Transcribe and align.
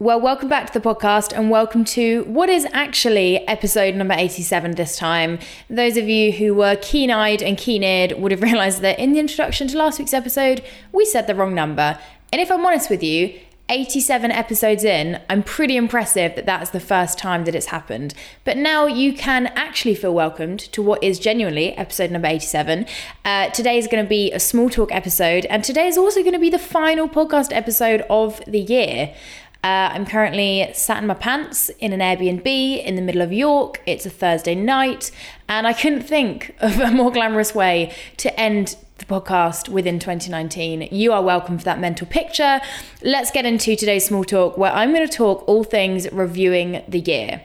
Well, 0.00 0.20
welcome 0.20 0.48
back 0.48 0.70
to 0.70 0.78
the 0.78 0.88
podcast 0.94 1.36
and 1.36 1.50
welcome 1.50 1.84
to 1.86 2.22
what 2.28 2.48
is 2.48 2.68
actually 2.72 3.38
episode 3.48 3.96
number 3.96 4.14
87 4.16 4.76
this 4.76 4.96
time. 4.96 5.40
Those 5.68 5.96
of 5.96 6.08
you 6.08 6.30
who 6.30 6.54
were 6.54 6.78
keen 6.80 7.10
eyed 7.10 7.42
and 7.42 7.58
keen 7.58 7.82
eared 7.82 8.12
would 8.12 8.30
have 8.30 8.42
realized 8.48 8.80
that 8.82 9.00
in 9.00 9.12
the 9.12 9.18
introduction 9.18 9.66
to 9.66 9.76
last 9.76 9.98
week's 9.98 10.14
episode, 10.14 10.62
we 10.92 11.04
said 11.04 11.26
the 11.26 11.34
wrong 11.34 11.52
number. 11.52 11.98
And 12.32 12.40
if 12.40 12.48
I'm 12.48 12.64
honest 12.64 12.90
with 12.90 13.02
you, 13.02 13.40
87 13.70 14.30
episodes 14.30 14.82
in, 14.82 15.20
I'm 15.28 15.42
pretty 15.42 15.76
impressive 15.76 16.34
that 16.36 16.46
that's 16.46 16.70
the 16.70 16.80
first 16.80 17.18
time 17.18 17.44
that 17.44 17.54
it's 17.54 17.66
happened. 17.66 18.14
But 18.44 18.56
now 18.56 18.86
you 18.86 19.12
can 19.12 19.48
actually 19.48 19.94
feel 19.94 20.14
welcomed 20.14 20.60
to 20.72 20.80
what 20.80 21.02
is 21.02 21.18
genuinely 21.18 21.76
episode 21.76 22.10
number 22.10 22.28
87. 22.28 22.86
Uh, 23.24 23.50
today 23.50 23.76
is 23.76 23.86
going 23.86 24.02
to 24.02 24.08
be 24.08 24.32
a 24.32 24.40
small 24.40 24.70
talk 24.70 24.90
episode, 24.90 25.44
and 25.46 25.62
today 25.62 25.86
is 25.86 25.98
also 25.98 26.20
going 26.20 26.32
to 26.32 26.38
be 26.38 26.50
the 26.50 26.58
final 26.58 27.08
podcast 27.08 27.48
episode 27.52 28.04
of 28.08 28.40
the 28.46 28.60
year. 28.60 29.12
Uh, 29.64 29.90
I'm 29.92 30.06
currently 30.06 30.70
sat 30.72 31.02
in 31.02 31.08
my 31.08 31.14
pants 31.14 31.68
in 31.80 31.92
an 31.92 31.98
Airbnb 31.98 32.46
in 32.84 32.94
the 32.94 33.02
middle 33.02 33.22
of 33.22 33.32
York. 33.32 33.82
It's 33.86 34.06
a 34.06 34.10
Thursday 34.10 34.54
night, 34.54 35.10
and 35.48 35.66
I 35.66 35.72
couldn't 35.72 36.02
think 36.02 36.54
of 36.60 36.78
a 36.78 36.92
more 36.92 37.10
glamorous 37.10 37.56
way 37.56 37.92
to 38.18 38.38
end 38.38 38.76
the 38.98 39.04
podcast 39.04 39.68
within 39.68 39.98
2019. 39.98 40.88
You 40.92 41.12
are 41.12 41.22
welcome 41.22 41.58
for 41.58 41.64
that 41.64 41.80
mental 41.80 42.06
picture. 42.06 42.60
Let's 43.02 43.32
get 43.32 43.46
into 43.46 43.74
today's 43.74 44.06
small 44.06 44.22
talk 44.22 44.56
where 44.56 44.72
I'm 44.72 44.94
going 44.94 45.06
to 45.06 45.12
talk 45.12 45.42
all 45.48 45.64
things 45.64 46.10
reviewing 46.12 46.84
the 46.86 47.00
year. 47.00 47.42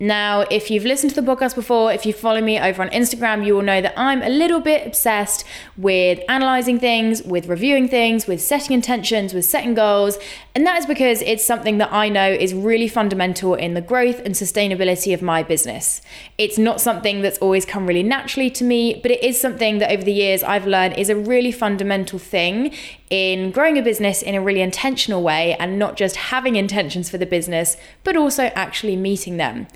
Now, 0.00 0.42
if 0.42 0.70
you've 0.70 0.84
listened 0.84 1.12
to 1.14 1.20
the 1.20 1.26
podcast 1.26 1.56
before, 1.56 1.92
if 1.92 2.06
you 2.06 2.12
follow 2.12 2.40
me 2.40 2.56
over 2.56 2.82
on 2.82 2.88
Instagram, 2.90 3.44
you 3.44 3.54
will 3.54 3.62
know 3.62 3.80
that 3.80 3.94
I'm 3.96 4.22
a 4.22 4.28
little 4.28 4.60
bit 4.60 4.86
obsessed 4.86 5.44
with 5.76 6.20
analyzing 6.28 6.78
things, 6.78 7.20
with 7.24 7.48
reviewing 7.48 7.88
things, 7.88 8.28
with 8.28 8.40
setting 8.40 8.74
intentions, 8.74 9.34
with 9.34 9.44
setting 9.44 9.74
goals. 9.74 10.16
And 10.54 10.64
that 10.64 10.78
is 10.78 10.86
because 10.86 11.20
it's 11.22 11.44
something 11.44 11.78
that 11.78 11.92
I 11.92 12.08
know 12.08 12.30
is 12.30 12.54
really 12.54 12.86
fundamental 12.86 13.54
in 13.54 13.74
the 13.74 13.80
growth 13.80 14.20
and 14.20 14.36
sustainability 14.36 15.12
of 15.12 15.20
my 15.20 15.42
business. 15.42 16.00
It's 16.36 16.58
not 16.58 16.80
something 16.80 17.20
that's 17.20 17.38
always 17.38 17.64
come 17.64 17.86
really 17.88 18.04
naturally 18.04 18.50
to 18.50 18.62
me, 18.62 19.00
but 19.02 19.10
it 19.10 19.22
is 19.24 19.40
something 19.40 19.78
that 19.78 19.90
over 19.90 20.04
the 20.04 20.12
years 20.12 20.44
I've 20.44 20.66
learned 20.66 20.96
is 20.96 21.10
a 21.10 21.16
really 21.16 21.50
fundamental 21.50 22.20
thing 22.20 22.72
in 23.10 23.50
growing 23.50 23.78
a 23.78 23.82
business 23.82 24.22
in 24.22 24.34
a 24.34 24.40
really 24.40 24.60
intentional 24.60 25.22
way 25.22 25.56
and 25.58 25.78
not 25.78 25.96
just 25.96 26.14
having 26.16 26.56
intentions 26.56 27.08
for 27.08 27.18
the 27.18 27.26
business, 27.26 27.76
but 28.04 28.16
also 28.16 28.44
actually 28.54 28.96
meeting 28.96 29.38
them. 29.38 29.66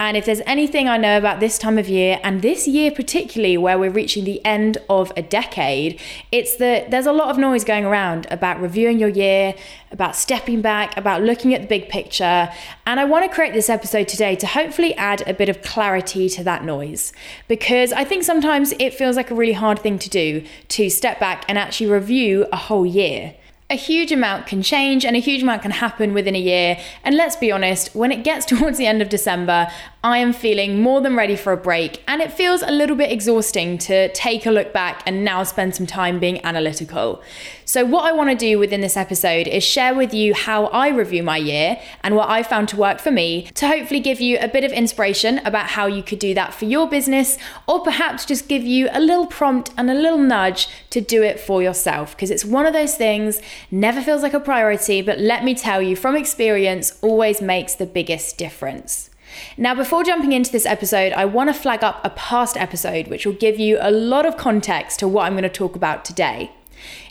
And 0.00 0.16
if 0.16 0.26
there's 0.26 0.40
anything 0.44 0.88
I 0.88 0.96
know 0.96 1.16
about 1.16 1.40
this 1.40 1.56
time 1.56 1.78
of 1.78 1.88
year, 1.88 2.18
and 2.24 2.42
this 2.42 2.66
year 2.66 2.90
particularly, 2.90 3.56
where 3.56 3.78
we're 3.78 3.90
reaching 3.90 4.24
the 4.24 4.44
end 4.44 4.78
of 4.90 5.12
a 5.16 5.22
decade, 5.22 6.00
it's 6.32 6.56
that 6.56 6.90
there's 6.90 7.06
a 7.06 7.12
lot 7.12 7.30
of 7.30 7.38
noise 7.38 7.64
going 7.64 7.84
around 7.84 8.26
about 8.30 8.60
reviewing 8.60 8.98
your 8.98 9.08
year, 9.08 9.54
about 9.92 10.16
stepping 10.16 10.60
back, 10.60 10.96
about 10.96 11.22
looking 11.22 11.54
at 11.54 11.62
the 11.62 11.68
big 11.68 11.88
picture. 11.88 12.50
And 12.86 12.98
I 12.98 13.04
want 13.04 13.24
to 13.24 13.34
create 13.34 13.52
this 13.52 13.70
episode 13.70 14.08
today 14.08 14.34
to 14.36 14.46
hopefully 14.46 14.94
add 14.96 15.26
a 15.28 15.32
bit 15.34 15.48
of 15.48 15.62
clarity 15.62 16.28
to 16.30 16.44
that 16.44 16.64
noise. 16.64 17.12
Because 17.46 17.92
I 17.92 18.02
think 18.04 18.24
sometimes 18.24 18.74
it 18.80 18.94
feels 18.94 19.16
like 19.16 19.30
a 19.30 19.34
really 19.34 19.52
hard 19.52 19.78
thing 19.78 19.98
to 20.00 20.10
do 20.10 20.44
to 20.68 20.90
step 20.90 21.20
back 21.20 21.44
and 21.48 21.56
actually 21.56 21.86
review 21.86 22.46
a 22.52 22.56
whole 22.56 22.84
year 22.84 23.34
a 23.70 23.76
huge 23.76 24.12
amount 24.12 24.46
can 24.46 24.62
change 24.62 25.06
and 25.06 25.16
a 25.16 25.20
huge 25.20 25.42
amount 25.42 25.62
can 25.62 25.70
happen 25.70 26.12
within 26.12 26.36
a 26.36 26.40
year. 26.40 26.78
And 27.02 27.16
let's 27.16 27.34
be 27.34 27.50
honest, 27.50 27.94
when 27.94 28.12
it 28.12 28.22
gets 28.22 28.44
towards 28.54 28.78
the 28.78 28.86
end 28.86 29.00
of 29.00 29.08
December, 29.08 29.68
I 30.04 30.18
am 30.18 30.34
feeling 30.34 30.82
more 30.82 31.00
than 31.00 31.16
ready 31.16 31.34
for 31.34 31.50
a 31.50 31.56
break. 31.56 32.04
And 32.06 32.20
it 32.20 32.30
feels 32.30 32.60
a 32.60 32.70
little 32.70 32.94
bit 32.94 33.10
exhausting 33.10 33.78
to 33.78 34.12
take 34.12 34.44
a 34.44 34.50
look 34.50 34.70
back 34.74 35.02
and 35.06 35.24
now 35.24 35.44
spend 35.44 35.74
some 35.74 35.86
time 35.86 36.20
being 36.20 36.44
analytical. 36.44 37.22
So, 37.64 37.86
what 37.86 38.04
I 38.04 38.12
want 38.12 38.28
to 38.28 38.36
do 38.36 38.58
within 38.58 38.82
this 38.82 38.98
episode 38.98 39.48
is 39.48 39.64
share 39.64 39.94
with 39.94 40.12
you 40.12 40.34
how 40.34 40.66
I 40.66 40.88
review 40.88 41.22
my 41.22 41.38
year 41.38 41.80
and 42.02 42.14
what 42.14 42.28
I 42.28 42.42
found 42.42 42.68
to 42.68 42.76
work 42.76 43.00
for 43.00 43.10
me 43.10 43.48
to 43.54 43.66
hopefully 43.66 44.00
give 44.00 44.20
you 44.20 44.36
a 44.38 44.48
bit 44.48 44.64
of 44.64 44.72
inspiration 44.72 45.38
about 45.46 45.68
how 45.68 45.86
you 45.86 46.02
could 46.02 46.18
do 46.18 46.34
that 46.34 46.52
for 46.52 46.66
your 46.66 46.86
business, 46.86 47.38
or 47.66 47.80
perhaps 47.82 48.26
just 48.26 48.46
give 48.46 48.62
you 48.62 48.90
a 48.92 49.00
little 49.00 49.26
prompt 49.26 49.70
and 49.78 49.90
a 49.90 49.94
little 49.94 50.18
nudge 50.18 50.68
to 50.90 51.00
do 51.00 51.22
it 51.22 51.40
for 51.40 51.62
yourself. 51.62 52.14
Because 52.14 52.30
it's 52.30 52.44
one 52.44 52.66
of 52.66 52.74
those 52.74 52.94
things, 52.96 53.40
never 53.70 54.00
feels 54.00 54.22
like 54.22 54.34
a 54.34 54.40
priority, 54.40 55.02
but 55.02 55.18
let 55.18 55.44
me 55.44 55.54
tell 55.54 55.80
you 55.82 55.96
from 55.96 56.16
experience, 56.16 56.98
always 57.02 57.40
makes 57.40 57.74
the 57.74 57.86
biggest 57.86 58.38
difference. 58.38 59.10
Now, 59.56 59.74
before 59.74 60.04
jumping 60.04 60.32
into 60.32 60.52
this 60.52 60.66
episode, 60.66 61.12
I 61.12 61.24
want 61.24 61.48
to 61.48 61.54
flag 61.54 61.82
up 61.82 62.00
a 62.04 62.10
past 62.10 62.56
episode 62.56 63.08
which 63.08 63.26
will 63.26 63.32
give 63.32 63.58
you 63.58 63.78
a 63.80 63.90
lot 63.90 64.26
of 64.26 64.36
context 64.36 64.98
to 65.00 65.08
what 65.08 65.24
I'm 65.24 65.32
going 65.32 65.42
to 65.42 65.48
talk 65.48 65.76
about 65.76 66.04
today. 66.04 66.52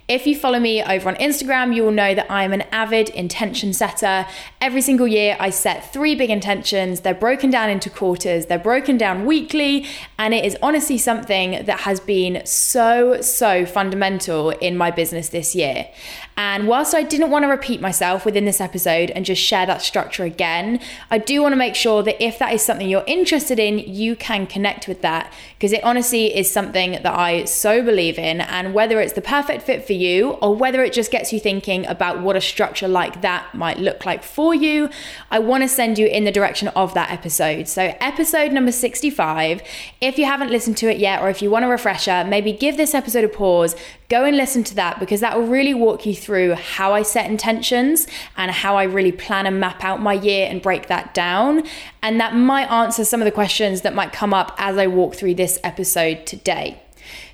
If 0.09 0.27
you 0.27 0.35
follow 0.35 0.59
me 0.59 0.83
over 0.83 1.07
on 1.07 1.15
Instagram, 1.15 1.73
you 1.73 1.83
will 1.83 1.91
know 1.91 2.13
that 2.13 2.29
I 2.29 2.43
am 2.43 2.51
an 2.51 2.63
avid 2.73 3.07
intention 3.09 3.71
setter. 3.71 4.25
Every 4.59 4.81
single 4.81 5.07
year, 5.07 5.37
I 5.39 5.49
set 5.49 5.93
three 5.93 6.13
big 6.13 6.29
intentions. 6.29 6.99
They're 7.01 7.13
broken 7.13 7.49
down 7.49 7.69
into 7.69 7.89
quarters, 7.89 8.47
they're 8.47 8.59
broken 8.59 8.97
down 8.97 9.25
weekly, 9.25 9.87
and 10.19 10.33
it 10.33 10.43
is 10.43 10.57
honestly 10.61 10.97
something 10.97 11.63
that 11.65 11.81
has 11.81 12.01
been 12.01 12.45
so, 12.45 13.21
so 13.21 13.65
fundamental 13.65 14.49
in 14.49 14.75
my 14.75 14.91
business 14.91 15.29
this 15.29 15.55
year. 15.55 15.87
And 16.35 16.67
whilst 16.67 16.95
I 16.95 17.03
didn't 17.03 17.29
want 17.29 17.43
to 17.43 17.47
repeat 17.47 17.79
myself 17.79 18.25
within 18.25 18.45
this 18.45 18.59
episode 18.59 19.11
and 19.11 19.23
just 19.23 19.41
share 19.41 19.65
that 19.67 19.81
structure 19.83 20.23
again, 20.23 20.79
I 21.11 21.19
do 21.19 21.41
want 21.41 21.53
to 21.53 21.57
make 21.57 21.75
sure 21.75 22.01
that 22.03 22.21
if 22.21 22.39
that 22.39 22.53
is 22.53 22.61
something 22.61 22.89
you're 22.89 23.03
interested 23.05 23.59
in, 23.59 23.77
you 23.77 24.15
can 24.15 24.47
connect 24.47 24.87
with 24.87 25.01
that 25.01 25.31
because 25.55 25.71
it 25.71 25.83
honestly 25.83 26.35
is 26.35 26.51
something 26.51 26.93
that 26.93 27.05
I 27.17 27.45
so 27.45 27.83
believe 27.83 28.17
in. 28.17 28.41
And 28.41 28.73
whether 28.73 28.99
it's 28.99 29.13
the 29.13 29.21
perfect 29.21 29.61
fit 29.61 29.85
for 29.85 29.92
you 29.93 30.31
or 30.41 30.55
whether 30.55 30.83
it 30.83 30.93
just 30.93 31.11
gets 31.11 31.31
you 31.31 31.39
thinking 31.39 31.85
about 31.87 32.21
what 32.21 32.35
a 32.35 32.41
structure 32.41 32.87
like 32.87 33.21
that 33.21 33.53
might 33.53 33.77
look 33.77 34.05
like 34.05 34.23
for 34.23 34.53
you, 34.53 34.89
I 35.31 35.39
want 35.39 35.63
to 35.63 35.67
send 35.67 35.97
you 35.97 36.07
in 36.07 36.23
the 36.23 36.31
direction 36.31 36.67
of 36.69 36.93
that 36.93 37.11
episode. 37.11 37.67
So, 37.67 37.95
episode 37.99 38.51
number 38.51 38.71
65, 38.71 39.61
if 40.01 40.17
you 40.17 40.25
haven't 40.25 40.49
listened 40.49 40.77
to 40.77 40.91
it 40.91 40.97
yet 40.97 41.21
or 41.21 41.29
if 41.29 41.41
you 41.41 41.49
want 41.49 41.65
a 41.65 41.67
refresher, 41.67 42.23
maybe 42.27 42.51
give 42.51 42.77
this 42.77 42.93
episode 42.93 43.23
a 43.23 43.29
pause, 43.29 43.75
go 44.09 44.25
and 44.25 44.37
listen 44.37 44.63
to 44.63 44.75
that 44.75 44.99
because 44.99 45.21
that 45.21 45.37
will 45.37 45.47
really 45.47 45.73
walk 45.73 46.05
you 46.05 46.13
through 46.13 46.53
how 46.53 46.93
I 46.93 47.01
set 47.01 47.29
intentions 47.29 48.07
and 48.37 48.51
how 48.51 48.77
I 48.77 48.83
really 48.83 49.11
plan 49.11 49.47
and 49.47 49.59
map 49.59 49.83
out 49.83 50.01
my 50.01 50.13
year 50.13 50.47
and 50.49 50.61
break 50.61 50.87
that 50.87 51.13
down. 51.13 51.63
And 52.01 52.19
that 52.19 52.35
might 52.35 52.69
answer 52.69 53.05
some 53.05 53.21
of 53.21 53.25
the 53.25 53.31
questions 53.31 53.81
that 53.81 53.95
might 53.95 54.13
come 54.13 54.33
up 54.33 54.55
as 54.57 54.77
I 54.77 54.87
walk 54.87 55.15
through 55.15 55.35
this 55.35 55.59
episode 55.63 56.25
today. 56.25 56.79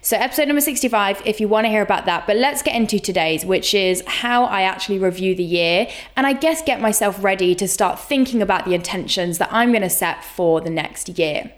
So, 0.01 0.17
episode 0.17 0.47
number 0.47 0.61
65, 0.61 1.21
if 1.25 1.39
you 1.39 1.47
want 1.47 1.65
to 1.65 1.69
hear 1.69 1.81
about 1.81 2.05
that. 2.05 2.25
But 2.25 2.37
let's 2.37 2.61
get 2.61 2.75
into 2.75 2.99
today's, 2.99 3.45
which 3.45 3.73
is 3.73 4.03
how 4.07 4.45
I 4.45 4.61
actually 4.61 4.99
review 4.99 5.35
the 5.35 5.43
year 5.43 5.87
and 6.15 6.25
I 6.25 6.33
guess 6.33 6.61
get 6.61 6.79
myself 6.79 7.23
ready 7.23 7.53
to 7.55 7.67
start 7.67 7.99
thinking 7.99 8.41
about 8.41 8.65
the 8.65 8.73
intentions 8.73 9.37
that 9.37 9.49
I'm 9.51 9.71
going 9.71 9.81
to 9.81 9.89
set 9.89 10.23
for 10.23 10.61
the 10.61 10.69
next 10.69 11.17
year. 11.19 11.51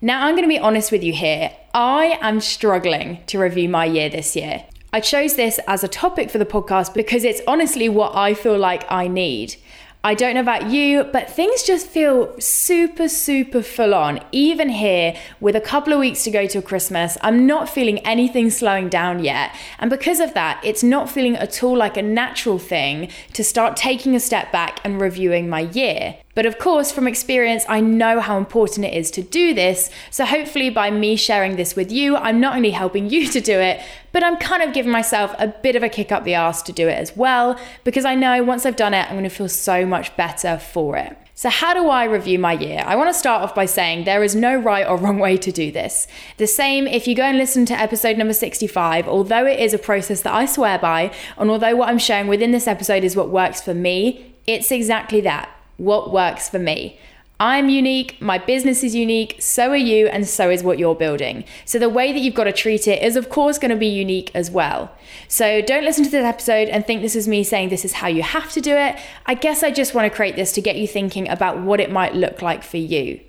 Now, 0.00 0.26
I'm 0.26 0.34
going 0.34 0.48
to 0.48 0.48
be 0.48 0.58
honest 0.58 0.92
with 0.92 1.02
you 1.02 1.12
here. 1.12 1.50
I 1.74 2.18
am 2.20 2.40
struggling 2.40 3.24
to 3.26 3.38
review 3.38 3.68
my 3.68 3.84
year 3.84 4.08
this 4.08 4.36
year. 4.36 4.64
I 4.92 5.00
chose 5.00 5.36
this 5.36 5.60
as 5.66 5.84
a 5.84 5.88
topic 5.88 6.30
for 6.30 6.38
the 6.38 6.46
podcast 6.46 6.94
because 6.94 7.22
it's 7.22 7.42
honestly 7.46 7.88
what 7.88 8.16
I 8.16 8.32
feel 8.32 8.56
like 8.56 8.90
I 8.90 9.06
need. 9.06 9.56
I 10.04 10.14
don't 10.14 10.34
know 10.34 10.40
about 10.40 10.70
you, 10.70 11.04
but 11.04 11.28
things 11.28 11.64
just 11.64 11.88
feel 11.88 12.38
super, 12.38 13.08
super 13.08 13.62
full 13.62 13.94
on. 13.94 14.20
Even 14.30 14.68
here, 14.68 15.16
with 15.40 15.56
a 15.56 15.60
couple 15.60 15.92
of 15.92 15.98
weeks 15.98 16.22
to 16.22 16.30
go 16.30 16.46
till 16.46 16.62
Christmas, 16.62 17.18
I'm 17.20 17.46
not 17.46 17.68
feeling 17.68 17.98
anything 18.06 18.48
slowing 18.50 18.88
down 18.88 19.24
yet. 19.24 19.52
And 19.80 19.90
because 19.90 20.20
of 20.20 20.34
that, 20.34 20.60
it's 20.62 20.84
not 20.84 21.10
feeling 21.10 21.34
at 21.34 21.64
all 21.64 21.76
like 21.76 21.96
a 21.96 22.02
natural 22.02 22.60
thing 22.60 23.10
to 23.32 23.42
start 23.42 23.76
taking 23.76 24.14
a 24.14 24.20
step 24.20 24.52
back 24.52 24.80
and 24.84 25.00
reviewing 25.00 25.48
my 25.48 25.60
year. 25.60 26.18
But 26.38 26.46
of 26.46 26.60
course, 26.60 26.92
from 26.92 27.08
experience, 27.08 27.64
I 27.68 27.80
know 27.80 28.20
how 28.20 28.38
important 28.38 28.86
it 28.86 28.94
is 28.94 29.10
to 29.10 29.22
do 29.22 29.54
this. 29.54 29.90
So 30.12 30.24
hopefully, 30.24 30.70
by 30.70 30.88
me 30.88 31.16
sharing 31.16 31.56
this 31.56 31.74
with 31.74 31.90
you, 31.90 32.14
I'm 32.14 32.38
not 32.38 32.54
only 32.54 32.70
helping 32.70 33.10
you 33.10 33.26
to 33.26 33.40
do 33.40 33.58
it, 33.58 33.80
but 34.12 34.22
I'm 34.22 34.36
kind 34.36 34.62
of 34.62 34.72
giving 34.72 34.92
myself 34.92 35.34
a 35.40 35.48
bit 35.48 35.74
of 35.74 35.82
a 35.82 35.88
kick 35.88 36.12
up 36.12 36.22
the 36.22 36.34
ass 36.34 36.62
to 36.62 36.72
do 36.72 36.86
it 36.86 36.92
as 36.92 37.16
well, 37.16 37.58
because 37.82 38.04
I 38.04 38.14
know 38.14 38.44
once 38.44 38.64
I've 38.64 38.76
done 38.76 38.94
it, 38.94 39.08
I'm 39.08 39.14
going 39.14 39.24
to 39.24 39.30
feel 39.30 39.48
so 39.48 39.84
much 39.84 40.16
better 40.16 40.58
for 40.58 40.96
it. 40.96 41.18
So, 41.34 41.50
how 41.50 41.74
do 41.74 41.88
I 41.88 42.04
review 42.04 42.38
my 42.38 42.52
year? 42.52 42.84
I 42.86 42.94
want 42.94 43.12
to 43.12 43.18
start 43.18 43.42
off 43.42 43.52
by 43.52 43.66
saying 43.66 44.04
there 44.04 44.22
is 44.22 44.36
no 44.36 44.54
right 44.54 44.86
or 44.86 44.96
wrong 44.96 45.18
way 45.18 45.38
to 45.38 45.50
do 45.50 45.72
this. 45.72 46.06
The 46.36 46.46
same 46.46 46.86
if 46.86 47.08
you 47.08 47.16
go 47.16 47.24
and 47.24 47.36
listen 47.36 47.66
to 47.66 47.74
episode 47.74 48.16
number 48.16 48.32
65, 48.32 49.08
although 49.08 49.44
it 49.44 49.58
is 49.58 49.74
a 49.74 49.78
process 49.78 50.20
that 50.20 50.34
I 50.34 50.46
swear 50.46 50.78
by, 50.78 51.12
and 51.36 51.50
although 51.50 51.74
what 51.74 51.88
I'm 51.88 51.98
sharing 51.98 52.28
within 52.28 52.52
this 52.52 52.68
episode 52.68 53.02
is 53.02 53.16
what 53.16 53.28
works 53.28 53.60
for 53.60 53.74
me, 53.74 54.36
it's 54.46 54.70
exactly 54.70 55.20
that 55.22 55.52
what 55.78 56.12
works 56.12 56.48
for 56.48 56.58
me. 56.58 56.98
I'm 57.40 57.68
unique, 57.68 58.20
my 58.20 58.36
business 58.36 58.82
is 58.82 58.96
unique, 58.96 59.36
so 59.38 59.70
are 59.70 59.76
you, 59.76 60.08
and 60.08 60.26
so 60.26 60.50
is 60.50 60.64
what 60.64 60.76
you're 60.76 60.96
building. 60.96 61.44
So, 61.64 61.78
the 61.78 61.88
way 61.88 62.12
that 62.12 62.18
you've 62.18 62.34
got 62.34 62.44
to 62.44 62.52
treat 62.52 62.88
it 62.88 63.00
is, 63.00 63.14
of 63.14 63.28
course, 63.28 63.58
going 63.58 63.70
to 63.70 63.76
be 63.76 63.86
unique 63.86 64.32
as 64.34 64.50
well. 64.50 64.90
So, 65.28 65.62
don't 65.62 65.84
listen 65.84 66.02
to 66.02 66.10
this 66.10 66.24
episode 66.24 66.68
and 66.68 66.84
think 66.84 67.00
this 67.00 67.14
is 67.14 67.28
me 67.28 67.44
saying 67.44 67.68
this 67.68 67.84
is 67.84 67.92
how 67.92 68.08
you 68.08 68.24
have 68.24 68.50
to 68.52 68.60
do 68.60 68.76
it. 68.76 68.98
I 69.26 69.34
guess 69.34 69.62
I 69.62 69.70
just 69.70 69.94
want 69.94 70.10
to 70.10 70.16
create 70.16 70.34
this 70.34 70.50
to 70.52 70.60
get 70.60 70.78
you 70.78 70.88
thinking 70.88 71.28
about 71.28 71.60
what 71.60 71.78
it 71.78 71.92
might 71.92 72.16
look 72.16 72.42
like 72.42 72.64
for 72.64 72.78
you. 72.78 73.20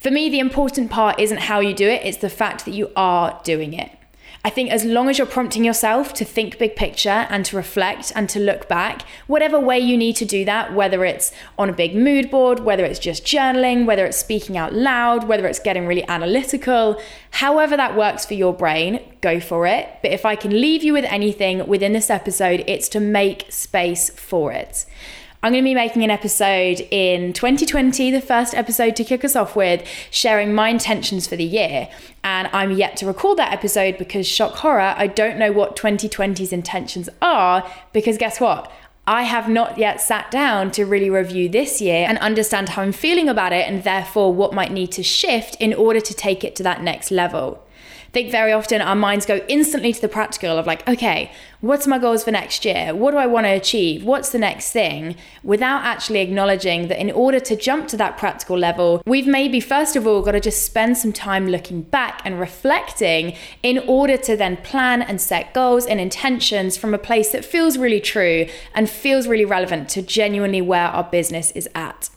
For 0.00 0.10
me, 0.10 0.28
the 0.28 0.40
important 0.40 0.90
part 0.90 1.20
isn't 1.20 1.42
how 1.42 1.60
you 1.60 1.74
do 1.74 1.88
it, 1.88 2.04
it's 2.04 2.18
the 2.18 2.30
fact 2.30 2.64
that 2.64 2.74
you 2.74 2.90
are 2.96 3.40
doing 3.44 3.72
it. 3.72 3.90
I 4.46 4.50
think 4.50 4.70
as 4.70 4.84
long 4.84 5.08
as 5.08 5.16
you're 5.16 5.26
prompting 5.26 5.64
yourself 5.64 6.12
to 6.14 6.24
think 6.24 6.58
big 6.58 6.76
picture 6.76 7.26
and 7.30 7.46
to 7.46 7.56
reflect 7.56 8.12
and 8.14 8.28
to 8.28 8.38
look 8.38 8.68
back, 8.68 9.00
whatever 9.26 9.58
way 9.58 9.78
you 9.78 9.96
need 9.96 10.16
to 10.16 10.26
do 10.26 10.44
that, 10.44 10.74
whether 10.74 11.02
it's 11.02 11.32
on 11.58 11.70
a 11.70 11.72
big 11.72 11.96
mood 11.96 12.30
board, 12.30 12.60
whether 12.60 12.84
it's 12.84 12.98
just 12.98 13.24
journaling, 13.24 13.86
whether 13.86 14.04
it's 14.04 14.18
speaking 14.18 14.58
out 14.58 14.74
loud, 14.74 15.26
whether 15.28 15.46
it's 15.46 15.58
getting 15.58 15.86
really 15.86 16.06
analytical, 16.08 17.00
however 17.30 17.74
that 17.74 17.96
works 17.96 18.26
for 18.26 18.34
your 18.34 18.52
brain, 18.52 19.00
go 19.22 19.40
for 19.40 19.66
it. 19.66 19.88
But 20.02 20.12
if 20.12 20.26
I 20.26 20.36
can 20.36 20.60
leave 20.60 20.84
you 20.84 20.92
with 20.92 21.06
anything 21.06 21.66
within 21.66 21.94
this 21.94 22.10
episode, 22.10 22.64
it's 22.66 22.90
to 22.90 23.00
make 23.00 23.46
space 23.50 24.10
for 24.10 24.52
it. 24.52 24.84
I'm 25.44 25.52
going 25.52 25.62
to 25.62 25.68
be 25.68 25.74
making 25.74 26.02
an 26.02 26.10
episode 26.10 26.80
in 26.90 27.34
2020, 27.34 28.10
the 28.10 28.22
first 28.22 28.54
episode 28.54 28.96
to 28.96 29.04
kick 29.04 29.26
us 29.26 29.36
off 29.36 29.54
with, 29.54 29.86
sharing 30.10 30.54
my 30.54 30.70
intentions 30.70 31.26
for 31.26 31.36
the 31.36 31.44
year. 31.44 31.90
And 32.24 32.48
I'm 32.54 32.72
yet 32.72 32.96
to 32.96 33.06
record 33.06 33.36
that 33.36 33.52
episode 33.52 33.98
because, 33.98 34.26
shock 34.26 34.54
horror, 34.54 34.94
I 34.96 35.06
don't 35.06 35.38
know 35.38 35.52
what 35.52 35.76
2020's 35.76 36.50
intentions 36.50 37.10
are. 37.20 37.70
Because 37.92 38.16
guess 38.16 38.40
what? 38.40 38.72
I 39.06 39.24
have 39.24 39.50
not 39.50 39.76
yet 39.76 40.00
sat 40.00 40.30
down 40.30 40.70
to 40.70 40.86
really 40.86 41.10
review 41.10 41.50
this 41.50 41.78
year 41.78 42.06
and 42.08 42.16
understand 42.20 42.70
how 42.70 42.80
I'm 42.80 42.92
feeling 42.92 43.28
about 43.28 43.52
it 43.52 43.68
and 43.68 43.84
therefore 43.84 44.32
what 44.32 44.54
might 44.54 44.72
need 44.72 44.92
to 44.92 45.02
shift 45.02 45.56
in 45.60 45.74
order 45.74 46.00
to 46.00 46.14
take 46.14 46.42
it 46.42 46.56
to 46.56 46.62
that 46.62 46.82
next 46.82 47.10
level 47.10 47.63
think 48.14 48.30
very 48.30 48.52
often 48.52 48.80
our 48.80 48.94
minds 48.94 49.26
go 49.26 49.44
instantly 49.48 49.92
to 49.92 50.00
the 50.00 50.08
practical 50.08 50.56
of 50.56 50.66
like, 50.66 50.88
okay, 50.88 51.32
what's 51.60 51.86
my 51.86 51.98
goals 51.98 52.24
for 52.24 52.30
next 52.30 52.64
year? 52.64 52.94
What 52.94 53.10
do 53.10 53.16
I 53.18 53.26
want 53.26 53.46
to 53.46 53.50
achieve? 53.50 54.04
What's 54.04 54.30
the 54.30 54.38
next 54.38 54.70
thing? 54.70 55.16
Without 55.42 55.84
actually 55.84 56.20
acknowledging 56.20 56.88
that 56.88 57.00
in 57.00 57.10
order 57.10 57.40
to 57.40 57.56
jump 57.56 57.88
to 57.88 57.96
that 57.96 58.16
practical 58.16 58.56
level, 58.56 59.02
we've 59.04 59.26
maybe 59.26 59.60
first 59.60 59.96
of 59.96 60.06
all 60.06 60.22
got 60.22 60.32
to 60.32 60.40
just 60.40 60.64
spend 60.64 60.96
some 60.96 61.12
time 61.12 61.48
looking 61.48 61.82
back 61.82 62.22
and 62.24 62.38
reflecting 62.38 63.34
in 63.62 63.78
order 63.80 64.16
to 64.16 64.36
then 64.36 64.56
plan 64.58 65.02
and 65.02 65.20
set 65.20 65.52
goals 65.52 65.84
and 65.84 66.00
intentions 66.00 66.76
from 66.76 66.94
a 66.94 66.98
place 66.98 67.32
that 67.32 67.44
feels 67.44 67.76
really 67.76 68.00
true 68.00 68.46
and 68.74 68.88
feels 68.88 69.26
really 69.26 69.44
relevant 69.44 69.88
to 69.88 70.00
genuinely 70.00 70.62
where 70.62 70.86
our 70.86 71.04
business 71.04 71.50
is 71.50 71.68
at. 71.74 72.10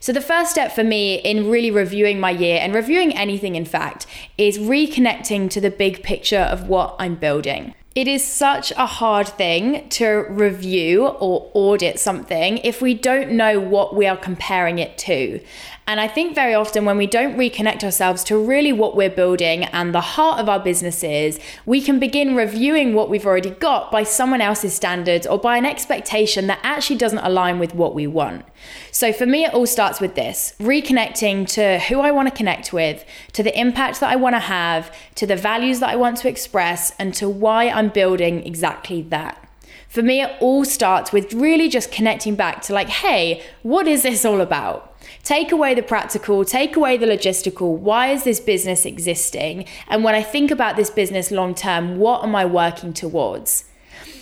So, 0.00 0.12
the 0.12 0.20
first 0.20 0.50
step 0.50 0.72
for 0.72 0.84
me 0.84 1.16
in 1.16 1.50
really 1.50 1.70
reviewing 1.70 2.20
my 2.20 2.30
year 2.30 2.58
and 2.60 2.74
reviewing 2.74 3.16
anything, 3.16 3.56
in 3.56 3.64
fact, 3.64 4.06
is 4.36 4.58
reconnecting 4.58 5.50
to 5.50 5.60
the 5.60 5.70
big 5.70 6.02
picture 6.02 6.38
of 6.38 6.68
what 6.68 6.96
I'm 6.98 7.14
building. 7.16 7.74
It 7.94 8.06
is 8.06 8.24
such 8.24 8.70
a 8.76 8.86
hard 8.86 9.26
thing 9.26 9.88
to 9.88 10.24
review 10.28 11.08
or 11.08 11.50
audit 11.52 11.98
something 11.98 12.58
if 12.58 12.80
we 12.80 12.94
don't 12.94 13.32
know 13.32 13.58
what 13.58 13.96
we 13.96 14.06
are 14.06 14.16
comparing 14.16 14.78
it 14.78 14.96
to. 14.98 15.40
And 15.88 16.02
I 16.02 16.06
think 16.06 16.34
very 16.34 16.52
often 16.52 16.84
when 16.84 16.98
we 16.98 17.06
don't 17.06 17.38
reconnect 17.38 17.82
ourselves 17.82 18.22
to 18.24 18.36
really 18.36 18.74
what 18.74 18.94
we're 18.94 19.08
building 19.08 19.64
and 19.64 19.94
the 19.94 20.02
heart 20.02 20.38
of 20.38 20.46
our 20.46 20.60
businesses, 20.60 21.40
we 21.64 21.80
can 21.80 21.98
begin 21.98 22.36
reviewing 22.36 22.92
what 22.92 23.08
we've 23.08 23.24
already 23.24 23.52
got 23.52 23.90
by 23.90 24.02
someone 24.02 24.42
else's 24.42 24.74
standards 24.74 25.26
or 25.26 25.38
by 25.38 25.56
an 25.56 25.64
expectation 25.64 26.46
that 26.48 26.60
actually 26.62 26.96
doesn't 26.96 27.20
align 27.20 27.58
with 27.58 27.74
what 27.74 27.94
we 27.94 28.06
want. 28.06 28.44
So 28.92 29.14
for 29.14 29.24
me, 29.24 29.46
it 29.46 29.54
all 29.54 29.66
starts 29.66 29.98
with 29.98 30.14
this 30.14 30.54
reconnecting 30.60 31.48
to 31.54 31.78
who 31.78 32.00
I 32.00 32.10
want 32.10 32.28
to 32.28 32.34
connect 32.34 32.70
with, 32.70 33.06
to 33.32 33.42
the 33.42 33.58
impact 33.58 34.00
that 34.00 34.10
I 34.10 34.16
want 34.16 34.34
to 34.34 34.40
have, 34.40 34.94
to 35.14 35.26
the 35.26 35.36
values 35.36 35.80
that 35.80 35.88
I 35.88 35.96
want 35.96 36.18
to 36.18 36.28
express, 36.28 36.92
and 36.98 37.14
to 37.14 37.30
why 37.30 37.70
I'm 37.70 37.88
building 37.88 38.46
exactly 38.46 39.00
that. 39.04 39.42
For 39.88 40.02
me, 40.02 40.20
it 40.20 40.36
all 40.38 40.66
starts 40.66 41.12
with 41.12 41.32
really 41.32 41.70
just 41.70 41.90
connecting 41.90 42.34
back 42.34 42.60
to 42.64 42.74
like, 42.74 42.90
hey, 42.90 43.42
what 43.62 43.88
is 43.88 44.02
this 44.02 44.26
all 44.26 44.42
about? 44.42 44.87
Take 45.28 45.52
away 45.52 45.74
the 45.74 45.82
practical, 45.82 46.42
take 46.42 46.74
away 46.74 46.96
the 46.96 47.04
logistical. 47.04 47.76
Why 47.76 48.06
is 48.06 48.24
this 48.24 48.40
business 48.40 48.86
existing? 48.86 49.66
And 49.86 50.02
when 50.02 50.14
I 50.14 50.22
think 50.22 50.50
about 50.50 50.76
this 50.76 50.88
business 50.88 51.30
long 51.30 51.54
term, 51.54 51.98
what 51.98 52.24
am 52.24 52.34
I 52.34 52.46
working 52.46 52.94
towards? 52.94 53.64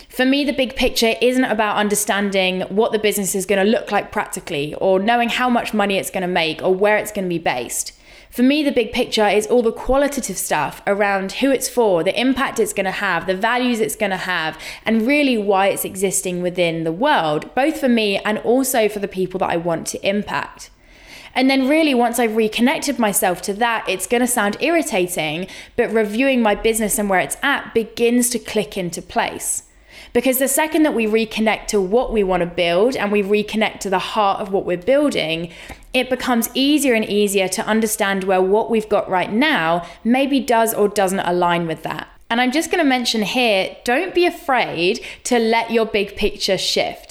For 0.09 0.25
me, 0.25 0.43
the 0.43 0.51
big 0.51 0.75
picture 0.75 1.15
isn't 1.21 1.45
about 1.45 1.77
understanding 1.77 2.63
what 2.63 2.91
the 2.91 2.99
business 2.99 3.35
is 3.35 3.45
going 3.45 3.65
to 3.65 3.71
look 3.71 3.89
like 3.89 4.11
practically 4.11 4.73
or 4.81 4.99
knowing 4.99 5.29
how 5.29 5.49
much 5.49 5.73
money 5.73 5.95
it's 5.95 6.11
going 6.11 6.23
to 6.23 6.27
make 6.27 6.61
or 6.61 6.75
where 6.75 6.97
it's 6.97 7.13
going 7.13 7.23
to 7.23 7.29
be 7.29 7.39
based. 7.39 7.93
For 8.29 8.43
me, 8.43 8.61
the 8.61 8.73
big 8.73 8.91
picture 8.91 9.29
is 9.29 9.47
all 9.47 9.63
the 9.63 9.71
qualitative 9.71 10.37
stuff 10.37 10.81
around 10.85 11.31
who 11.31 11.51
it's 11.51 11.69
for, 11.69 12.03
the 12.03 12.19
impact 12.19 12.59
it's 12.59 12.73
going 12.73 12.83
to 12.83 12.91
have, 12.91 13.27
the 13.27 13.33
values 13.33 13.79
it's 13.79 13.95
going 13.95 14.11
to 14.11 14.17
have, 14.17 14.59
and 14.83 15.07
really 15.07 15.37
why 15.37 15.67
it's 15.67 15.85
existing 15.85 16.41
within 16.41 16.83
the 16.83 16.91
world, 16.91 17.55
both 17.55 17.79
for 17.79 17.87
me 17.87 18.17
and 18.17 18.39
also 18.39 18.89
for 18.89 18.99
the 18.99 19.07
people 19.07 19.37
that 19.37 19.49
I 19.49 19.55
want 19.55 19.87
to 19.87 20.05
impact. 20.05 20.69
And 21.37 21.51
then, 21.51 21.69
really, 21.69 21.93
once 21.93 22.17
I've 22.17 22.35
reconnected 22.35 22.97
myself 22.97 23.43
to 23.43 23.53
that, 23.53 23.87
it's 23.87 24.07
going 24.07 24.21
to 24.21 24.27
sound 24.27 24.57
irritating, 24.59 25.45
but 25.75 25.93
reviewing 25.93 26.41
my 26.41 26.55
business 26.55 26.97
and 26.97 27.11
where 27.11 27.19
it's 27.19 27.37
at 27.43 27.75
begins 27.75 28.31
to 28.31 28.39
click 28.39 28.75
into 28.75 29.03
place. 29.03 29.61
Because 30.13 30.39
the 30.39 30.47
second 30.47 30.81
that 30.81 30.95
we 30.95 31.05
reconnect 31.05 31.67
to 31.67 31.79
what 31.79 32.11
we 32.11 32.23
want 32.23 32.41
to 32.41 32.47
build 32.47 32.95
and 32.95 33.11
we 33.11 33.21
reconnect 33.21 33.81
to 33.81 33.89
the 33.91 33.99
heart 33.99 34.41
of 34.41 34.51
what 34.51 34.65
we're 34.65 34.77
building, 34.77 35.51
it 35.93 36.09
becomes 36.09 36.49
easier 36.55 36.95
and 36.95 37.05
easier 37.05 37.47
to 37.49 37.65
understand 37.67 38.23
where 38.23 38.41
what 38.41 38.71
we've 38.71 38.89
got 38.89 39.07
right 39.07 39.31
now 39.31 39.87
maybe 40.03 40.39
does 40.39 40.73
or 40.73 40.87
doesn't 40.87 41.19
align 41.19 41.67
with 41.67 41.83
that. 41.83 42.07
And 42.31 42.41
I'm 42.41 42.51
just 42.51 42.71
going 42.71 42.83
to 42.83 42.89
mention 42.89 43.21
here 43.21 43.77
don't 43.83 44.15
be 44.15 44.25
afraid 44.25 45.01
to 45.25 45.37
let 45.37 45.69
your 45.69 45.85
big 45.85 46.15
picture 46.15 46.57
shift. 46.57 47.06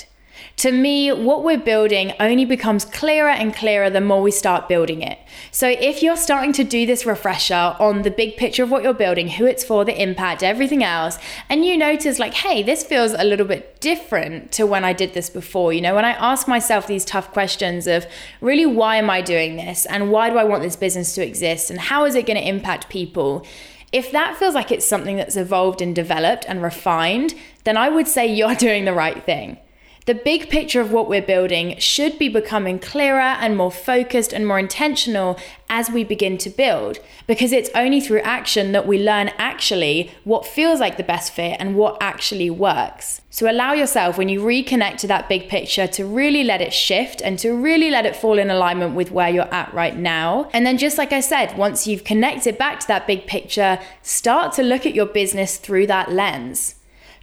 To 0.57 0.73
me, 0.73 1.13
what 1.13 1.45
we're 1.45 1.59
building 1.59 2.15
only 2.19 2.47
becomes 2.47 2.87
clearer 2.87 3.29
and 3.29 3.55
clearer 3.55 3.91
the 3.91 4.01
more 4.01 4.23
we 4.23 4.31
start 4.31 4.71
building 4.71 5.03
it. 5.03 5.19
So, 5.51 5.69
if 5.69 6.03
you're 6.03 6.17
starting 6.17 6.55
to 6.55 6.65
do 6.65 6.87
this 6.87 7.05
refresher 7.05 7.77
on 7.79 8.03
the 8.03 8.11
big 8.11 8.39
picture 8.39 8.63
of 8.63 8.71
what 8.71 8.83
you're 8.83 8.95
building, 8.95 9.29
who 9.29 9.45
it's 9.45 9.63
for, 9.63 9.85
the 9.85 10.01
impact, 10.01 10.43
everything 10.43 10.83
else, 10.83 11.19
and 11.51 11.67
you 11.67 11.77
notice, 11.77 12.19
like, 12.19 12.33
hey, 12.33 12.63
this 12.63 12.83
feels 12.83 13.13
a 13.13 13.23
little 13.23 13.45
bit 13.45 13.79
different 13.83 14.51
to 14.53 14.67
when 14.67 14.83
I 14.83 14.95
did 14.95 15.13
this 15.13 15.29
before, 15.29 15.75
you 15.75 15.83
know, 15.83 15.95
when 15.95 16.07
I 16.07 16.13
ask 16.13 16.49
myself 16.49 16.87
these 16.87 17.05
tough 17.05 17.33
questions 17.33 17.87
of 17.87 18.07
really, 18.41 18.65
why 18.65 18.97
am 18.97 19.11
I 19.11 19.21
doing 19.21 19.57
this? 19.57 19.85
And 19.85 20.11
why 20.11 20.31
do 20.31 20.39
I 20.39 20.45
want 20.45 20.63
this 20.63 20.77
business 20.77 21.15
to 21.17 21.27
exist? 21.27 21.71
And 21.71 21.79
how 21.79 22.07
is 22.07 22.15
it 22.15 22.25
going 22.25 22.39
to 22.39 22.49
impact 22.49 22.89
people? 22.89 23.45
If 23.93 24.11
that 24.13 24.39
feels 24.39 24.55
like 24.55 24.73
it's 24.73 24.87
something 24.87 25.19
that's 25.19 25.37
evolved 25.37 25.83
and 25.83 25.95
developed 25.95 26.47
and 26.49 26.63
refined, 26.63 27.35
then 27.65 27.77
I 27.77 27.91
would 27.91 28.09
say 28.09 28.27
you're 28.27 28.55
doing 28.69 28.87
the 28.87 28.95
right 28.95 29.23
thing. 29.23 29.59
The 30.07 30.15
big 30.15 30.49
picture 30.49 30.81
of 30.81 30.93
what 30.93 31.09
we're 31.09 31.21
building 31.21 31.77
should 31.81 32.17
be 32.17 32.29
becoming 32.29 32.79
clearer 32.79 33.19
and 33.21 33.57
more 33.57 33.73
focused 33.73 34.33
and 34.33 34.47
more 34.47 34.61
intentional 34.61 35.37
as 35.69 35.91
we 35.91 36.05
begin 36.05 36.39
to 36.39 36.49
build, 36.49 37.01
because 37.27 37.51
it's 37.51 37.71
only 37.75 38.01
through 38.01 38.21
action 38.21 38.71
that 38.71 38.87
we 38.87 39.03
learn 39.03 39.33
actually 39.37 40.13
what 40.23 40.47
feels 40.47 40.79
like 40.79 40.97
the 40.97 41.03
best 41.03 41.33
fit 41.33 41.57
and 41.59 41.75
what 41.75 41.97
actually 42.01 42.49
works. 42.49 43.21
So 43.31 43.51
allow 43.51 43.73
yourself, 43.73 44.17
when 44.17 44.29
you 44.29 44.41
reconnect 44.43 44.99
to 44.99 45.09
that 45.09 45.29
big 45.29 45.49
picture, 45.49 45.89
to 45.89 46.07
really 46.07 46.45
let 46.45 46.63
it 46.63 46.73
shift 46.73 47.21
and 47.21 47.37
to 47.41 47.51
really 47.51 47.91
let 47.91 48.07
it 48.07 48.15
fall 48.15 48.39
in 48.39 48.49
alignment 48.49 48.95
with 48.95 49.11
where 49.11 49.29
you're 49.29 49.53
at 49.53 49.75
right 49.75 49.97
now. 49.97 50.49
And 50.53 50.65
then, 50.65 50.79
just 50.79 50.99
like 50.99 51.13
I 51.13 51.19
said, 51.19 51.59
once 51.59 51.89
you've 51.89 52.05
connected 52.05 52.57
back 52.57 52.79
to 52.79 52.87
that 52.87 53.09
big 53.09 53.27
picture, 53.27 53.81
start 54.03 54.53
to 54.53 54.63
look 54.63 54.87
at 54.87 54.95
your 54.95 55.07
business 55.07 55.57
through 55.57 55.89
that 55.89 56.13
lens. 56.13 56.77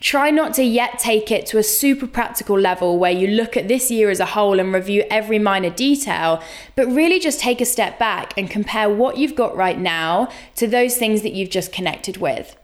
Try 0.04 0.32
not 0.32 0.54
to 0.56 0.64
yet 0.64 1.00
take 1.00 1.32
it 1.32 1.46
to 1.46 1.58
a 1.58 1.64
super 1.64 2.08
practical 2.08 2.60
level 2.60 3.00
where 3.00 3.10
you 3.10 3.26
look 3.26 3.56
at 3.56 3.70
this 3.70 3.90
year 3.90 4.10
as 4.10 4.20
a 4.20 4.26
whole 4.26 4.60
and 4.60 4.74
review 4.74 5.06
every 5.10 5.40
minor 5.40 5.70
detail, 5.70 6.44
but 6.76 6.88
really 6.88 7.22
just 7.22 7.40
take 7.40 7.62
a 7.62 7.66
step 7.66 7.98
back 7.98 8.38
and 8.38 8.50
compare 8.50 8.90
what 8.90 9.16
you've 9.16 9.34
got 9.34 9.56
right 9.56 9.80
now 9.80 10.28
to 10.58 10.68
those 10.68 10.98
things 10.98 11.22
that 11.22 11.32
you've 11.32 11.50
just 11.50 11.72
connected 11.72 12.18
with. 12.18 12.58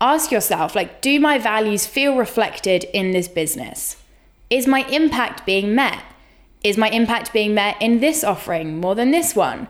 Ask 0.00 0.32
yourself, 0.32 0.74
like, 0.74 1.02
do 1.02 1.20
my 1.20 1.36
values 1.36 1.84
feel 1.84 2.16
reflected 2.16 2.84
in 2.94 3.10
this 3.10 3.28
business? 3.28 3.98
Is 4.48 4.66
my 4.66 4.86
impact 4.88 5.44
being 5.44 5.74
met? 5.74 6.02
Is 6.64 6.78
my 6.78 6.88
impact 6.88 7.34
being 7.34 7.52
met 7.52 7.76
in 7.82 8.00
this 8.00 8.24
offering 8.24 8.80
more 8.80 8.94
than 8.94 9.10
this 9.10 9.36
one? 9.36 9.68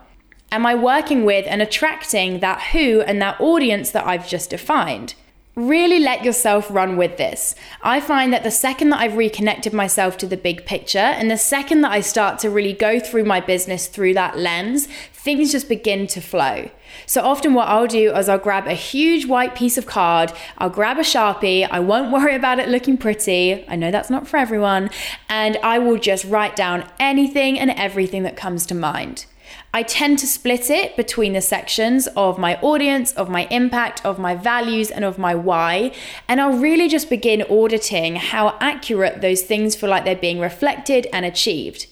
Am 0.53 0.65
I 0.65 0.77
working 0.77 1.25
with 1.25 1.47
and 1.49 1.61
attracting 1.61 2.39
that 2.39 2.63
who 2.71 3.01
and 3.01 3.21
that 3.21 3.41
audience 3.41 3.91
that 3.91 4.07
I've 4.07 4.29
just 4.29 4.51
defined? 4.51 5.17
Really 5.55 5.99
let 5.99 6.25
yourself 6.25 6.71
run 6.71 6.97
with 6.97 7.19
this. 7.19 7.55
I 7.83 8.01
find 8.01 8.33
that 8.33 8.43
the 8.43 8.51
second 8.51 8.91
that 8.91 9.01
I've 9.01 9.17
reconnected 9.17 9.75
myself 9.75 10.17
to 10.19 10.27
the 10.27 10.37
big 10.37 10.65
picture 10.65 10.99
and 10.99 11.31
the 11.31 11.37
second 11.37 11.83
that 11.83 11.93
I 11.93 12.01
start 12.01 12.39
to 12.41 12.51
really 12.51 12.73
go 12.73 12.99
through 12.99 13.25
my 13.25 13.41
business 13.41 13.87
through 13.87 14.15
that 14.15 14.39
lens, 14.39 14.89
things 15.13 15.53
just 15.53 15.69
begin 15.69 16.07
to 16.09 16.21
flow. 16.23 16.71
So 17.05 17.23
often 17.23 17.53
what 17.53 17.69
I'll 17.69 17.87
do 17.87 18.15
is 18.15 18.29
I'll 18.29 18.39
grab 18.39 18.67
a 18.67 18.75
huge 18.75 19.27
white 19.27 19.55
piece 19.55 19.77
of 19.77 19.87
card, 19.87 20.33
I'll 20.57 20.71
grab 20.71 20.99
a 20.99 21.03
Sharpie, 21.03 21.69
I 21.71 21.81
won't 21.81 22.13
worry 22.13 22.35
about 22.35 22.59
it 22.59 22.69
looking 22.69 22.97
pretty. 22.97 23.65
I 23.69 23.77
know 23.77 23.91
that's 23.91 24.11
not 24.11 24.27
for 24.27 24.39
everyone, 24.39 24.91
and 25.29 25.59
I 25.63 25.79
will 25.79 25.99
just 25.99 26.25
write 26.25 26.57
down 26.57 26.89
anything 26.99 27.59
and 27.59 27.71
everything 27.71 28.23
that 28.23 28.37
comes 28.37 28.65
to 28.67 28.75
mind. 28.75 29.27
I 29.75 29.83
tend 29.83 30.19
to 30.19 30.27
split 30.27 30.69
it 30.69 30.97
between 30.97 31.33
the 31.33 31.41
sections 31.41 32.07
of 32.09 32.39
my 32.39 32.61
audience, 32.61 33.13
of 33.13 33.31
my 33.31 33.47
impact, 33.47 34.05
of 34.05 34.19
my 34.19 34.35
values, 34.35 34.91
and 34.91 35.03
of 35.03 35.17
my 35.19 35.35
why. 35.35 35.93
And 36.29 36.43
I'll 36.43 36.59
really 36.59 36.89
just 36.89 37.09
begin 37.09 37.43
auditing 37.49 38.17
how 38.17 38.59
accurate 38.61 39.23
those 39.23 39.41
things 39.43 39.75
feel 39.75 39.89
like 39.89 40.05
they're 40.05 40.15
being 40.15 40.41
reflected 40.41 41.07
and 41.11 41.25
achieved. 41.25 41.87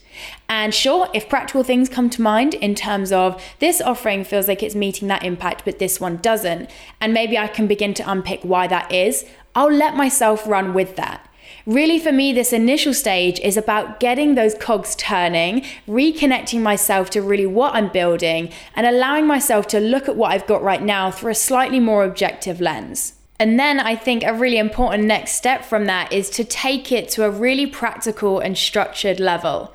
And 0.47 0.75
sure, 0.75 1.09
if 1.15 1.31
practical 1.31 1.63
things 1.63 1.89
come 1.89 2.11
to 2.11 2.21
mind 2.21 2.53
in 2.53 2.75
terms 2.75 3.13
of 3.13 3.43
this 3.61 3.81
offering 3.81 4.25
feels 4.25 4.47
like 4.47 4.63
it's 4.63 4.75
meeting 4.75 5.09
that 5.09 5.25
impact, 5.25 5.65
but 5.65 5.79
this 5.79 5.99
one 5.99 6.19
doesn't, 6.19 6.69
and 7.01 7.15
maybe 7.15 7.39
I 7.39 7.47
can 7.47 7.67
begin 7.67 7.95
to 7.95 8.11
unpick 8.11 8.41
why 8.43 8.67
that 8.67 8.93
is, 8.93 9.25
I'll 9.55 9.73
let 9.73 9.97
myself 9.97 10.47
run 10.47 10.75
with 10.75 10.97
that. 10.97 11.27
Really, 11.71 12.01
for 12.01 12.11
me, 12.11 12.33
this 12.33 12.53
initial 12.53 12.93
stage 12.93 13.39
is 13.39 13.57
about 13.57 14.01
getting 14.01 14.35
those 14.35 14.57
cogs 14.57 14.97
turning, 14.97 15.65
reconnecting 15.87 16.63
myself 16.63 17.11
to 17.11 17.23
really 17.23 17.47
what 17.47 17.77
I'm 17.77 17.93
building, 17.93 18.51
and 18.75 18.89
allowing 18.89 19.29
myself 19.29 19.69
to 19.69 19.79
look 19.79 20.09
at 20.09 20.17
what 20.17 20.33
I've 20.33 20.49
got 20.49 20.65
right 20.65 20.83
now 20.83 21.13
through 21.13 21.31
a 21.31 21.35
slightly 21.37 21.79
more 21.79 22.03
objective 22.03 22.61
lens. 22.61 23.13
And 23.39 23.57
then 23.57 23.79
I 23.79 23.95
think 23.95 24.25
a 24.25 24.35
really 24.35 24.59
important 24.59 25.05
next 25.05 25.35
step 25.35 25.65
from 25.65 25.85
that 25.85 26.13
is 26.13 26.29
to 26.31 26.43
take 26.43 26.91
it 26.91 27.09
to 27.11 27.25
a 27.25 27.31
really 27.31 27.69
practical 27.69 28.41
and 28.41 28.59
structured 28.59 29.21
level. 29.21 29.73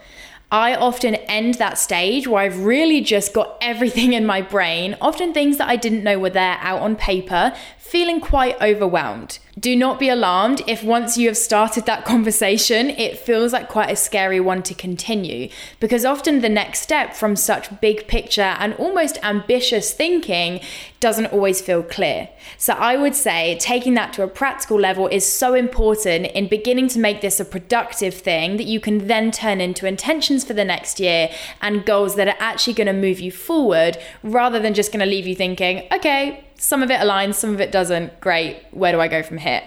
I 0.52 0.75
often 0.75 1.16
end 1.16 1.56
that 1.56 1.78
stage 1.78 2.28
where 2.28 2.44
I've 2.44 2.64
really 2.64 3.02
just 3.02 3.34
got 3.34 3.58
everything 3.62 4.14
in 4.14 4.25
my 4.25 4.42
brain, 4.42 4.96
often 5.02 5.34
things 5.34 5.58
that 5.58 5.68
I 5.70 5.75
didn't 5.75 6.04
know 6.04 6.20
were 6.20 6.30
there 6.30 6.58
out 6.60 6.82
on 6.82 6.96
paper, 6.96 7.54
feeling 7.88 8.20
quite 8.20 8.60
overwhelmed. 8.62 9.38
Do 9.60 9.75
not 9.75 10.00
be 10.00 10.10
alarmed 10.10 10.63
if 10.65 10.84
once 10.84 11.20
you 11.20 11.27
have 11.27 11.38
started 11.38 11.86
that 11.86 12.04
conversation, 12.04 12.89
it 12.89 13.18
feels 13.18 13.54
like 13.54 13.70
quite 13.70 13.92
a 13.92 13.96
scary 13.96 14.39
one 14.39 14.63
to 14.63 14.74
continue, 14.74 15.50
because 15.80 16.04
often 16.04 16.42
the 16.42 16.50
next 16.50 16.82
step 16.82 17.13
from 17.13 17.36
such 17.36 17.80
big 17.82 18.08
picture 18.08 18.42
and 18.60 18.74
almost 18.74 19.24
ambitious 19.24 19.94
thinking 19.94 20.62
doesn't 21.00 21.27
always 21.27 21.62
feel 21.62 21.84
clear. 21.84 22.27
So 22.58 22.74
I 22.74 22.98
would 22.98 23.13
say 23.13 23.56
taking 23.60 23.94
that 23.94 24.13
to 24.13 24.24
a 24.24 24.27
practical 24.27 24.80
level 24.80 25.08
is 25.08 25.32
so 25.32 25.54
important 25.54 26.25
in 26.25 26.48
beginning 26.48 26.88
to 26.89 27.00
make 27.00 27.22
this 27.22 27.39
a 27.39 27.46
productive 27.46 28.15
thing 28.15 28.58
that 28.58 28.65
you 28.65 28.80
can 28.80 29.06
then 29.06 29.30
turn 29.30 29.62
into 29.62 29.88
intentions 29.88 30.44
for 30.44 30.54
the 30.54 30.65
next 30.65 31.00
year 31.00 31.30
and 31.62 31.86
goals 31.86 32.15
that 32.15 32.27
are 32.27 32.36
actually 32.39 32.74
going 32.74 32.88
to 32.88 32.94
move 32.94 33.20
you 33.20 33.32
forward 33.32 33.98
rather 34.24 34.60
than 34.60 34.74
just 34.74 34.92
going 34.92 35.01
to 35.01 35.06
leave 35.06 35.27
you 35.27 35.36
thinking, 35.36 35.88
okay, 35.94 36.45
some 36.58 36.84
of 36.84 36.92
it 36.92 37.00
aligns, 37.00 37.36
some 37.36 37.54
of 37.54 37.62
it 37.62 37.72
doesn't. 37.72 38.20
Great. 38.22 38.64
Where 38.72 38.92
do 38.92 39.00
I 39.00 39.08
go 39.08 39.24
from 39.24 39.38
here? 39.38 39.64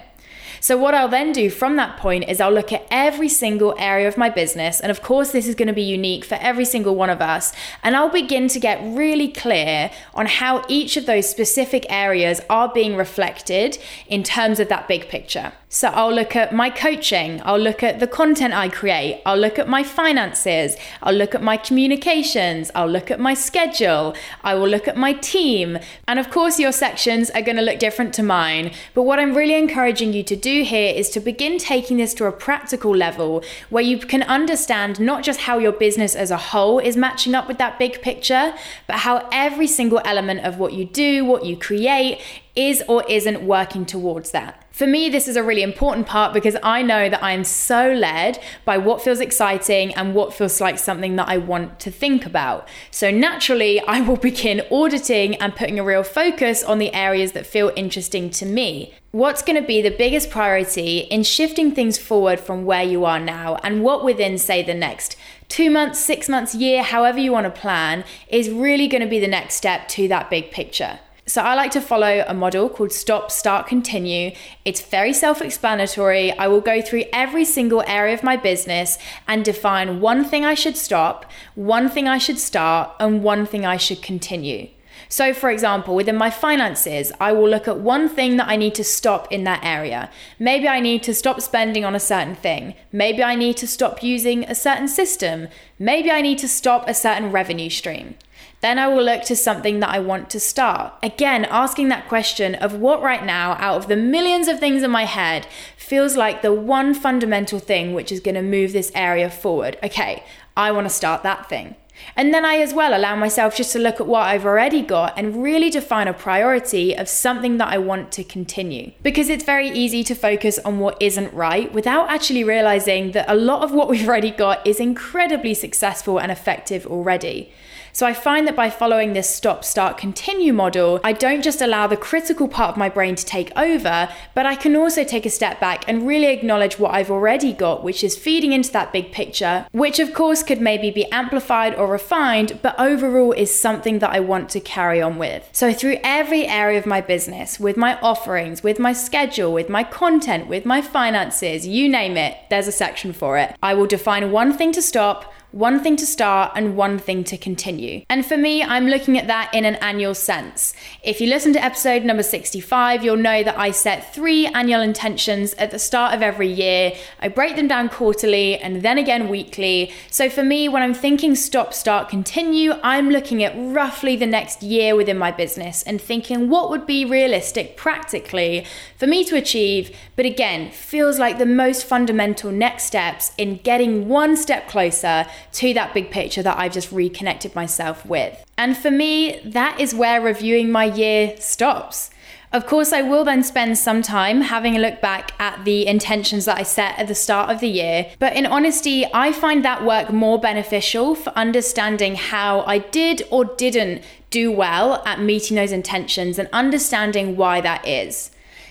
So, 0.61 0.76
what 0.76 0.95
I'll 0.95 1.09
then 1.09 1.33
do 1.33 1.50
from 1.50 1.76
that 1.76 1.99
point 1.99 2.28
is 2.28 2.40
I'll 2.40 2.52
look 2.52 2.73
at 2.73 2.87
every 2.90 3.28
single 3.28 3.75
area 3.78 4.09
of 4.09 4.16
my 4.16 4.28
business. 4.28 4.80
And 4.80 4.90
of 4.90 5.02
course, 5.02 5.30
this 5.30 5.47
is 5.47 5.54
going 5.54 5.68
to 5.68 5.75
be 5.75 5.83
unique 5.83 6.25
for 6.25 6.35
every 6.37 6.64
single 6.64 6.97
one 6.97 7.11
of 7.11 7.21
us. 7.21 7.52
And 7.83 7.97
I'll 7.97 8.11
begin 8.11 8.49
to 8.49 8.61
get 8.61 8.80
really 8.83 9.28
clear 9.28 9.90
on 10.14 10.26
how 10.26 10.64
each 10.68 10.97
of 10.97 11.07
those 11.07 11.28
specific 11.28 11.87
areas 11.88 12.40
are 12.50 12.73
being 12.73 12.97
reflected 12.97 13.78
in 14.09 14.23
terms 14.23 14.59
of 14.59 14.68
that 14.68 14.88
big 14.88 15.09
picture. 15.09 15.52
So 15.70 15.88
I'll 15.88 16.14
look 16.14 16.34
at 16.34 16.54
my 16.54 16.70
coaching, 16.70 17.42
I'll 17.44 17.58
look 17.58 17.82
at 17.82 18.00
the 18.00 18.06
content 18.06 18.54
I 18.54 18.70
create, 18.70 19.20
I'll 19.26 19.37
look 19.37 19.58
at 19.58 19.68
my 19.68 19.82
finances, 19.82 20.76
I'll 21.02 21.12
look 21.12 21.34
at 21.34 21.42
my 21.42 21.58
communications, 21.58 22.70
I'll 22.75 22.88
look 22.88 23.10
at 23.10 23.20
my 23.20 23.34
schedule, 23.34 24.16
I 24.42 24.54
will 24.54 24.66
look 24.66 24.88
at 24.88 24.96
my 24.96 25.12
team. 25.12 25.78
And 26.06 26.18
of 26.18 26.30
course, 26.30 26.58
your 26.58 26.72
sections 26.72 27.28
are 27.32 27.42
going 27.42 27.58
to 27.58 27.62
look 27.62 27.78
different 27.78 28.14
to 28.14 28.22
mine. 28.22 28.72
But 28.94 29.02
what 29.02 29.18
I'm 29.18 29.37
really 29.37 29.56
encouraging 29.56 30.14
you 30.14 30.22
to 30.22 30.37
do 30.37 30.64
here 30.64 30.94
is 30.94 31.10
to 31.10 31.20
begin 31.20 31.58
taking 31.58 31.98
this 31.98 32.14
to 32.14 32.25
a 32.25 32.32
practical 32.32 32.96
level 32.96 33.44
where 33.68 33.84
you 33.84 33.98
can 33.98 34.22
understand 34.22 34.98
not 34.98 35.22
just 35.22 35.40
how 35.40 35.58
your 35.58 35.72
business 35.72 36.14
as 36.14 36.30
a 36.30 36.38
whole 36.38 36.78
is 36.78 36.96
matching 36.96 37.34
up 37.34 37.46
with 37.46 37.58
that 37.58 37.78
big 37.78 38.00
picture, 38.00 38.54
but 38.87 39.00
how 39.00 39.28
every 39.32 39.66
single 39.66 40.00
element 40.06 40.46
of 40.46 40.58
what 40.58 40.72
you 40.72 40.87
do, 40.87 41.26
what 41.26 41.44
you 41.44 41.58
create, 41.58 42.22
is 42.58 42.82
or 42.88 43.04
isn't 43.08 43.40
working 43.40 43.86
towards 43.86 44.32
that. 44.32 44.64
For 44.72 44.86
me, 44.86 45.08
this 45.08 45.28
is 45.28 45.36
a 45.36 45.42
really 45.44 45.62
important 45.62 46.08
part 46.08 46.34
because 46.34 46.56
I 46.62 46.82
know 46.82 47.08
that 47.08 47.22
I'm 47.22 47.44
so 47.44 47.92
led 47.92 48.40
by 48.64 48.78
what 48.78 49.00
feels 49.00 49.20
exciting 49.20 49.94
and 49.94 50.12
what 50.12 50.34
feels 50.34 50.60
like 50.60 50.78
something 50.78 51.14
that 51.16 51.28
I 51.28 51.38
want 51.38 51.78
to 51.80 51.90
think 51.90 52.26
about. 52.26 52.68
So 52.90 53.12
naturally, 53.12 53.80
I 53.88 54.00
will 54.00 54.16
begin 54.16 54.62
auditing 54.72 55.36
and 55.36 55.54
putting 55.54 55.78
a 55.78 55.84
real 55.84 56.02
focus 56.02 56.64
on 56.64 56.78
the 56.78 56.92
areas 56.92 57.32
that 57.32 57.46
feel 57.46 57.72
interesting 57.76 58.28
to 58.30 58.46
me. 58.46 58.92
What's 59.12 59.42
going 59.42 59.60
to 59.60 59.66
be 59.66 59.80
the 59.80 59.90
biggest 59.90 60.28
priority 60.28 60.98
in 60.98 61.22
shifting 61.22 61.72
things 61.72 61.96
forward 61.96 62.40
from 62.40 62.64
where 62.64 62.82
you 62.82 63.04
are 63.04 63.20
now 63.20 63.56
and 63.62 63.82
what 63.84 64.04
within, 64.04 64.36
say, 64.36 64.62
the 64.62 64.74
next 64.74 65.16
two 65.48 65.70
months, 65.70 65.98
six 65.98 66.28
months, 66.28 66.54
year, 66.54 66.82
however 66.82 67.18
you 67.18 67.32
want 67.32 67.52
to 67.52 67.60
plan, 67.60 68.04
is 68.28 68.50
really 68.50 68.86
going 68.86 69.02
to 69.02 69.08
be 69.08 69.20
the 69.20 69.28
next 69.28 69.54
step 69.54 69.88
to 69.88 70.08
that 70.08 70.28
big 70.28 70.50
picture. 70.50 70.98
So 71.28 71.42
I 71.42 71.54
like 71.54 71.73
to 71.73 71.82
follow 71.82 72.25
a 72.26 72.32
model 72.32 72.70
called 72.70 72.90
Stop, 72.90 73.30
Start, 73.30 73.66
Continue. 73.66 74.30
It's 74.64 74.80
very 74.80 75.12
self 75.12 75.42
explanatory. 75.42 76.32
I 76.32 76.49
will 76.49 76.62
go 76.62 76.80
through 76.80 77.04
every 77.12 77.44
single 77.44 77.85
area 77.87 78.14
of 78.14 78.23
my 78.23 78.38
business 78.38 78.97
and 79.26 79.44
define 79.44 80.00
one 80.00 80.25
thing 80.25 80.47
I 80.47 80.54
should 80.54 80.78
stop, 80.78 81.30
one 81.54 81.90
thing 81.90 82.08
I 82.08 82.16
should 82.16 82.38
start, 82.38 82.92
and 82.99 83.23
one 83.23 83.44
thing 83.44 83.66
I 83.66 83.76
should 83.76 84.00
continue. 84.00 84.70
So, 85.11 85.35
for 85.35 85.50
example, 85.50 85.94
within 85.94 86.16
my 86.16 86.30
finances, 86.30 87.12
I 87.20 87.32
will 87.32 87.49
look 87.49 87.68
at 87.68 87.78
one 87.78 88.08
thing 88.08 88.38
that 88.38 88.49
I 88.49 88.56
need 88.56 88.75
to 88.76 88.85
stop 88.85 89.30
in 89.30 89.44
that 89.44 89.62
area. 89.62 90.11
Maybe 90.38 90.66
I 90.66 90.80
need 90.80 91.02
to 91.02 91.14
stop 91.14 91.42
spending 91.42 91.85
on 91.85 91.94
a 91.94 92.00
certain 92.00 92.37
thing. 92.37 92.75
Maybe 92.90 93.23
I 93.23 93.35
need 93.35 93.58
to 93.58 93.66
stop 93.66 94.02
using 94.02 94.44
a 94.44 94.54
certain 94.54 94.88
system. 94.88 95.49
Maybe 95.78 96.11
I 96.11 96.23
need 96.23 96.38
to 96.38 96.49
stop 96.49 96.88
a 96.88 96.94
certain 96.94 97.30
revenue 97.30 97.68
stream. 97.68 98.14
Then 98.60 98.78
I 98.78 98.88
will 98.88 99.04
look 99.04 99.22
to 99.24 99.36
something 99.36 99.78
that 99.80 99.90
I 99.90 100.00
want 100.00 100.30
to 100.30 100.40
start. 100.40 100.94
Again, 101.02 101.44
asking 101.44 101.88
that 101.88 102.08
question 102.08 102.56
of 102.56 102.74
what 102.74 103.00
right 103.00 103.24
now, 103.24 103.52
out 103.52 103.76
of 103.76 103.88
the 103.88 103.96
millions 103.96 104.48
of 104.48 104.58
things 104.58 104.82
in 104.82 104.90
my 104.90 105.04
head, 105.04 105.46
feels 105.76 106.16
like 106.16 106.42
the 106.42 106.52
one 106.52 106.92
fundamental 106.92 107.60
thing 107.60 107.94
which 107.94 108.10
is 108.10 108.20
going 108.20 108.34
to 108.34 108.42
move 108.42 108.72
this 108.72 108.90
area 108.94 109.30
forward. 109.30 109.78
Okay, 109.82 110.24
I 110.56 110.72
want 110.72 110.86
to 110.86 110.92
start 110.92 111.22
that 111.22 111.48
thing. 111.48 111.76
And 112.16 112.32
then 112.32 112.44
I 112.44 112.58
as 112.58 112.74
well 112.74 112.96
allow 112.96 113.16
myself 113.16 113.56
just 113.56 113.72
to 113.72 113.78
look 113.78 114.00
at 114.00 114.06
what 114.06 114.22
I've 114.22 114.46
already 114.46 114.82
got 114.82 115.18
and 115.18 115.42
really 115.42 115.70
define 115.70 116.08
a 116.08 116.12
priority 116.12 116.96
of 116.96 117.08
something 117.08 117.58
that 117.58 117.68
I 117.68 117.78
want 117.78 118.12
to 118.12 118.24
continue. 118.24 118.92
Because 119.02 119.28
it's 119.28 119.44
very 119.44 119.68
easy 119.68 120.04
to 120.04 120.14
focus 120.14 120.58
on 120.60 120.78
what 120.78 121.00
isn't 121.00 121.32
right 121.32 121.72
without 121.72 122.08
actually 122.08 122.44
realizing 122.44 123.12
that 123.12 123.28
a 123.28 123.34
lot 123.34 123.62
of 123.62 123.72
what 123.72 123.88
we've 123.88 124.06
already 124.06 124.30
got 124.30 124.66
is 124.66 124.80
incredibly 124.80 125.54
successful 125.54 126.20
and 126.20 126.30
effective 126.30 126.86
already. 126.86 127.52
So 127.98 128.06
I 128.06 128.14
find 128.14 128.46
that 128.46 128.54
by 128.54 128.70
following 128.70 129.12
this 129.12 129.28
stop, 129.28 129.64
start, 129.64 129.98
continue 129.98 130.52
model, 130.52 131.00
I 131.02 131.12
don't 131.12 131.42
just 131.42 131.60
allow 131.60 131.88
the 131.88 131.96
critical 131.96 132.46
part 132.46 132.70
of 132.70 132.76
my 132.76 132.88
brain 132.88 133.16
to 133.16 133.24
take 133.24 133.50
over, 133.56 134.08
but 134.36 134.46
I 134.46 134.54
can 134.54 134.76
also 134.76 135.02
take 135.02 135.26
a 135.26 135.30
step 135.30 135.58
back 135.58 135.82
and 135.88 136.06
really 136.06 136.28
acknowledge 136.28 136.78
what 136.78 136.94
I've 136.94 137.10
already 137.10 137.52
got, 137.52 137.82
which 137.82 138.04
is 138.04 138.16
feeding 138.16 138.52
into 138.52 138.70
that 138.70 138.92
big 138.92 139.10
picture, 139.10 139.66
which 139.72 139.98
of 139.98 140.14
course 140.14 140.44
could 140.44 140.60
maybe 140.60 140.92
be 140.92 141.10
amplified 141.10 141.74
or 141.74 141.88
refined, 141.88 142.60
but 142.62 142.78
overall 142.78 143.32
is 143.32 143.52
something 143.52 143.98
that 143.98 144.10
I 144.10 144.20
want 144.20 144.48
to 144.50 144.60
carry 144.60 145.02
on 145.02 145.18
with. 145.18 145.48
So 145.50 145.72
through 145.72 145.98
every 146.04 146.46
area 146.46 146.78
of 146.78 146.86
my 146.86 147.00
business, 147.00 147.58
with 147.58 147.76
my 147.76 147.98
offerings, 147.98 148.62
with 148.62 148.78
my 148.78 148.92
schedule, 148.92 149.52
with 149.52 149.68
my 149.68 149.82
content, 149.82 150.46
with 150.46 150.64
my 150.64 150.82
finances, 150.82 151.66
you 151.66 151.88
name 151.88 152.16
it, 152.16 152.36
there's 152.48 152.68
a 152.68 152.72
section 152.72 153.12
for 153.12 153.38
it. 153.38 153.56
I 153.60 153.74
will 153.74 153.88
define 153.88 154.30
one 154.30 154.56
thing 154.56 154.70
to 154.74 154.82
stop 154.82 155.32
one 155.52 155.82
thing 155.82 155.96
to 155.96 156.04
start 156.04 156.52
and 156.54 156.76
one 156.76 156.98
thing 156.98 157.24
to 157.24 157.38
continue. 157.38 158.04
And 158.10 158.24
for 158.24 158.36
me, 158.36 158.62
I'm 158.62 158.86
looking 158.86 159.16
at 159.16 159.28
that 159.28 159.52
in 159.54 159.64
an 159.64 159.76
annual 159.76 160.14
sense. 160.14 160.74
If 161.02 161.20
you 161.20 161.28
listen 161.28 161.54
to 161.54 161.64
episode 161.64 162.04
number 162.04 162.22
65, 162.22 163.02
you'll 163.02 163.16
know 163.16 163.42
that 163.42 163.58
I 163.58 163.70
set 163.70 164.14
three 164.14 164.46
annual 164.48 164.82
intentions 164.82 165.54
at 165.54 165.70
the 165.70 165.78
start 165.78 166.14
of 166.14 166.20
every 166.20 166.48
year. 166.48 166.92
I 167.20 167.28
break 167.28 167.56
them 167.56 167.66
down 167.66 167.88
quarterly 167.88 168.58
and 168.58 168.82
then 168.82 168.98
again 168.98 169.28
weekly. 169.28 169.92
So 170.10 170.28
for 170.28 170.42
me, 170.42 170.68
when 170.68 170.82
I'm 170.82 170.92
thinking 170.92 171.34
stop, 171.34 171.72
start, 171.72 172.10
continue, 172.10 172.74
I'm 172.82 173.08
looking 173.08 173.42
at 173.42 173.54
roughly 173.56 174.16
the 174.16 174.26
next 174.26 174.62
year 174.62 174.94
within 174.94 175.16
my 175.16 175.30
business 175.30 175.82
and 175.84 176.00
thinking 176.00 176.50
what 176.50 176.68
would 176.68 176.86
be 176.86 177.06
realistic 177.06 177.76
practically 177.76 178.66
for 178.96 179.06
me 179.06 179.24
to 179.24 179.36
achieve. 179.36 179.96
But 180.14 180.26
again, 180.26 180.70
feels 180.72 181.18
like 181.18 181.38
the 181.38 181.46
most 181.46 181.86
fundamental 181.86 182.50
next 182.50 182.84
steps 182.84 183.32
in 183.38 183.58
getting 183.58 184.08
one 184.08 184.36
step 184.36 184.68
closer 184.68 185.26
to 185.52 185.75
that 185.75 185.95
big 185.95 186.11
picture 186.11 186.42
that 186.42 186.59
I've 186.59 186.73
just 186.73 186.92
reconnected 186.92 187.54
myself 187.54 188.04
with. 188.07 188.45
And 188.57 188.76
for 188.76 188.90
me, 188.90 189.40
that 189.45 189.80
is 189.80 189.95
where 189.95 190.21
reviewing 190.21 190.71
my 190.71 190.85
year 190.85 191.37
stops. 191.38 192.11
Of 192.50 192.66
course, 192.66 192.95
I 192.95 193.02
will 193.02 193.25
then 193.25 193.42
spend 193.42 193.76
some 193.76 194.00
time 194.00 194.40
having 194.40 194.75
a 194.75 194.78
look 194.78 195.02
back 195.02 195.33
at 195.38 195.66
the 195.66 195.87
intentions 195.87 196.47
that 196.47 196.57
I 196.57 196.62
set 196.62 196.99
at 196.99 197.07
the 197.07 197.14
start 197.14 197.50
of 197.50 197.61
the 197.61 197.68
year. 197.68 198.11
But 198.18 198.37
in 198.37 198.47
honesty, 198.47 199.04
I 199.12 199.33
find 199.33 199.62
that 199.66 199.85
work 199.85 200.11
more 200.11 200.40
beneficial 200.40 201.14
for 201.14 201.30
understanding 201.37 202.16
how 202.16 202.62
I 202.62 202.78
did 202.78 203.23
or 203.30 203.45
didn't 203.45 204.02
do 204.30 204.50
well 204.50 205.02
at 205.04 205.21
meeting 205.21 205.57
those 205.57 205.73
intentions 205.73 206.38
and 206.38 206.49
understanding 206.50 207.37
why 207.37 207.61
that 207.61 207.87
is. 207.87 208.30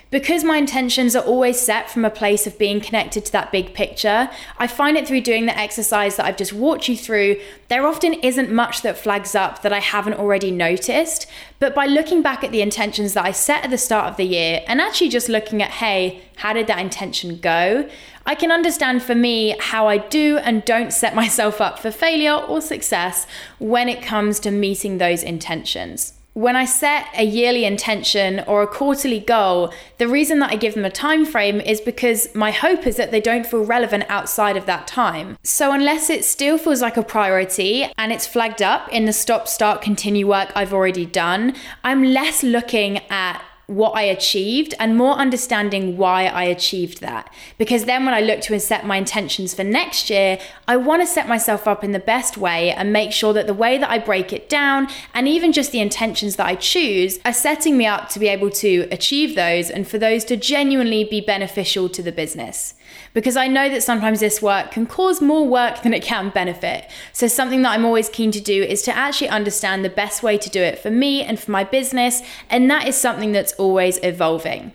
Because 0.09 0.45
my 0.45 0.55
intentions 0.55 1.17
are 1.17 1.23
always 1.23 1.59
set 1.59 1.89
from 1.89 2.05
a 2.05 2.09
place 2.09 2.47
of 2.47 2.57
being 2.57 2.79
connected 2.79 3.25
to 3.25 3.31
that 3.33 3.51
big 3.51 3.73
picture, 3.73 4.29
I 4.57 4.65
find 4.65 4.95
it 4.95 5.05
through 5.05 5.21
doing 5.21 5.47
the 5.47 5.57
exercise 5.57 6.15
that 6.15 6.25
I've 6.25 6.37
just 6.37 6.53
walked 6.53 6.87
you 6.87 6.95
through, 6.95 7.41
there 7.67 7.85
often 7.85 8.13
isn't 8.13 8.49
much 8.49 8.83
that 8.83 8.97
flags 8.97 9.35
up 9.35 9.63
that 9.63 9.73
I 9.73 9.79
haven't 9.79 10.13
already 10.13 10.49
noticed. 10.49 11.27
But 11.59 11.75
by 11.75 11.87
looking 11.87 12.21
back 12.21 12.41
at 12.45 12.53
the 12.53 12.61
intentions 12.61 13.15
that 13.15 13.25
I 13.25 13.33
set 13.33 13.65
at 13.65 13.69
the 13.69 13.77
start 13.77 14.07
of 14.07 14.15
the 14.15 14.23
year 14.23 14.63
and 14.67 14.79
actually 14.79 15.09
just 15.09 15.27
looking 15.27 15.61
at, 15.61 15.71
hey, 15.71 16.21
how 16.37 16.53
did 16.53 16.67
that 16.67 16.79
intention 16.79 17.39
go? 17.39 17.89
I 18.25 18.35
can 18.35 18.51
understand 18.51 19.03
for 19.03 19.15
me 19.15 19.57
how 19.59 19.87
I 19.87 19.97
do 19.97 20.37
and 20.37 20.63
don't 20.63 20.93
set 20.93 21.15
myself 21.15 21.59
up 21.59 21.79
for 21.79 21.91
failure 21.91 22.35
or 22.35 22.61
success 22.61 23.27
when 23.59 23.89
it 23.89 24.01
comes 24.01 24.39
to 24.41 24.51
meeting 24.51 24.99
those 24.99 25.21
intentions 25.21 26.13
when 26.37 26.55
I 26.55 26.65
set 26.65 27.07
a 27.17 27.23
yearly 27.23 27.65
intention 27.65 28.43
or 28.45 28.61
a 28.61 28.67
quarterly 28.67 29.19
goal, 29.19 29.73
the 29.97 30.07
reason 30.07 30.37
that 30.37 30.51
I 30.51 30.55
give 30.55 30.75
them 30.75 30.85
a 30.85 30.91
time 30.91 31.25
frame 31.25 31.59
is 31.59 31.81
because 31.81 32.33
my 32.35 32.51
hope 32.51 32.85
is 32.85 32.95
that 32.97 33.09
they 33.09 33.19
don't 33.19 33.43
feel 33.43 33.65
relevant 33.65 34.03
outside 34.07 34.55
of 34.55 34.67
that 34.67 34.85
time. 34.85 35.35
So 35.41 35.71
unless 35.71 36.11
it 36.11 36.23
still 36.23 36.59
feels 36.59 36.79
like 36.79 36.95
a 36.95 37.01
priority 37.01 37.87
and 37.97 38.11
it's 38.11 38.27
flagged 38.27 38.61
up 38.61 38.87
in 38.89 39.05
the 39.05 39.13
stop 39.13 39.47
start 39.47 39.81
continue 39.81 40.27
work 40.27 40.51
I've 40.55 40.73
already 40.73 41.07
done, 41.07 41.55
I'm 41.83 42.03
less 42.03 42.43
looking 42.43 42.99
at 43.09 43.41
what 43.67 43.91
I 43.91 44.03
achieved 44.03 44.73
and 44.79 44.95
more 44.95 45.15
understanding 45.15 45.97
why 45.97 46.27
I 46.27 46.45
achieved 46.45 47.01
that. 47.01 47.33
Because 47.57 47.83
then 47.83 48.05
when 48.05 48.13
I 48.13 48.21
look 48.21 48.39
to 48.41 48.53
and 48.53 48.61
set 48.61 48.85
my 48.85 48.95
intentions 48.95 49.53
for 49.53 49.65
next 49.65 50.09
year, 50.09 50.39
I 50.69 50.77
want 50.77 51.01
to 51.01 51.05
set 51.05 51.27
myself 51.27 51.67
up 51.67 51.83
in 51.83 51.91
the 51.91 51.99
best 51.99 52.37
way 52.37 52.71
and 52.71 52.93
make 52.93 53.11
sure 53.11 53.33
that 53.33 53.45
the 53.45 53.53
way 53.53 53.77
that 53.77 53.89
I 53.89 53.99
break 53.99 54.31
it 54.31 54.47
down 54.47 54.87
and 55.13 55.27
even 55.27 55.51
just 55.51 55.73
the 55.73 55.81
intentions 55.81 56.37
that 56.37 56.47
I 56.47 56.55
choose 56.55 57.19
are 57.25 57.33
setting 57.33 57.77
me 57.77 57.85
up 57.85 58.07
to 58.09 58.19
be 58.19 58.29
able 58.29 58.51
to 58.51 58.87
achieve 58.89 59.35
those 59.35 59.69
and 59.69 59.85
for 59.85 59.97
those 59.97 60.23
to 60.25 60.37
genuinely 60.37 61.03
be 61.03 61.19
beneficial 61.19 61.89
to 61.89 62.01
the 62.01 62.13
business 62.13 62.73
because 63.17 63.35
I 63.35 63.47
know 63.47 63.67
that 63.67 63.81
sometimes 63.81 64.19
this 64.19 64.43
work 64.43 64.69
can 64.69 64.85
cause 64.85 65.23
more 65.23 65.47
work 65.47 65.81
than 65.81 65.91
it 65.91 66.03
can 66.03 66.29
benefit. 66.29 66.87
So, 67.13 67.27
something 67.27 67.63
that 67.63 67.71
I'm 67.71 67.83
always 67.83 68.09
keen 68.09 68.29
to 68.29 68.39
do 68.39 68.61
is 68.61 68.83
to 68.83 68.95
actually 68.95 69.29
understand 69.29 69.83
the 69.83 69.89
best 69.89 70.21
way 70.21 70.37
to 70.37 70.49
do 70.51 70.61
it 70.61 70.77
for 70.77 70.91
me 70.91 71.23
and 71.23 71.39
for 71.39 71.49
my 71.49 71.63
business, 71.63 72.21
and 72.47 72.69
that 72.69 72.87
is 72.87 72.95
something 72.95 73.31
that's 73.31 73.53
always 73.53 73.97
evolving. 74.03 74.71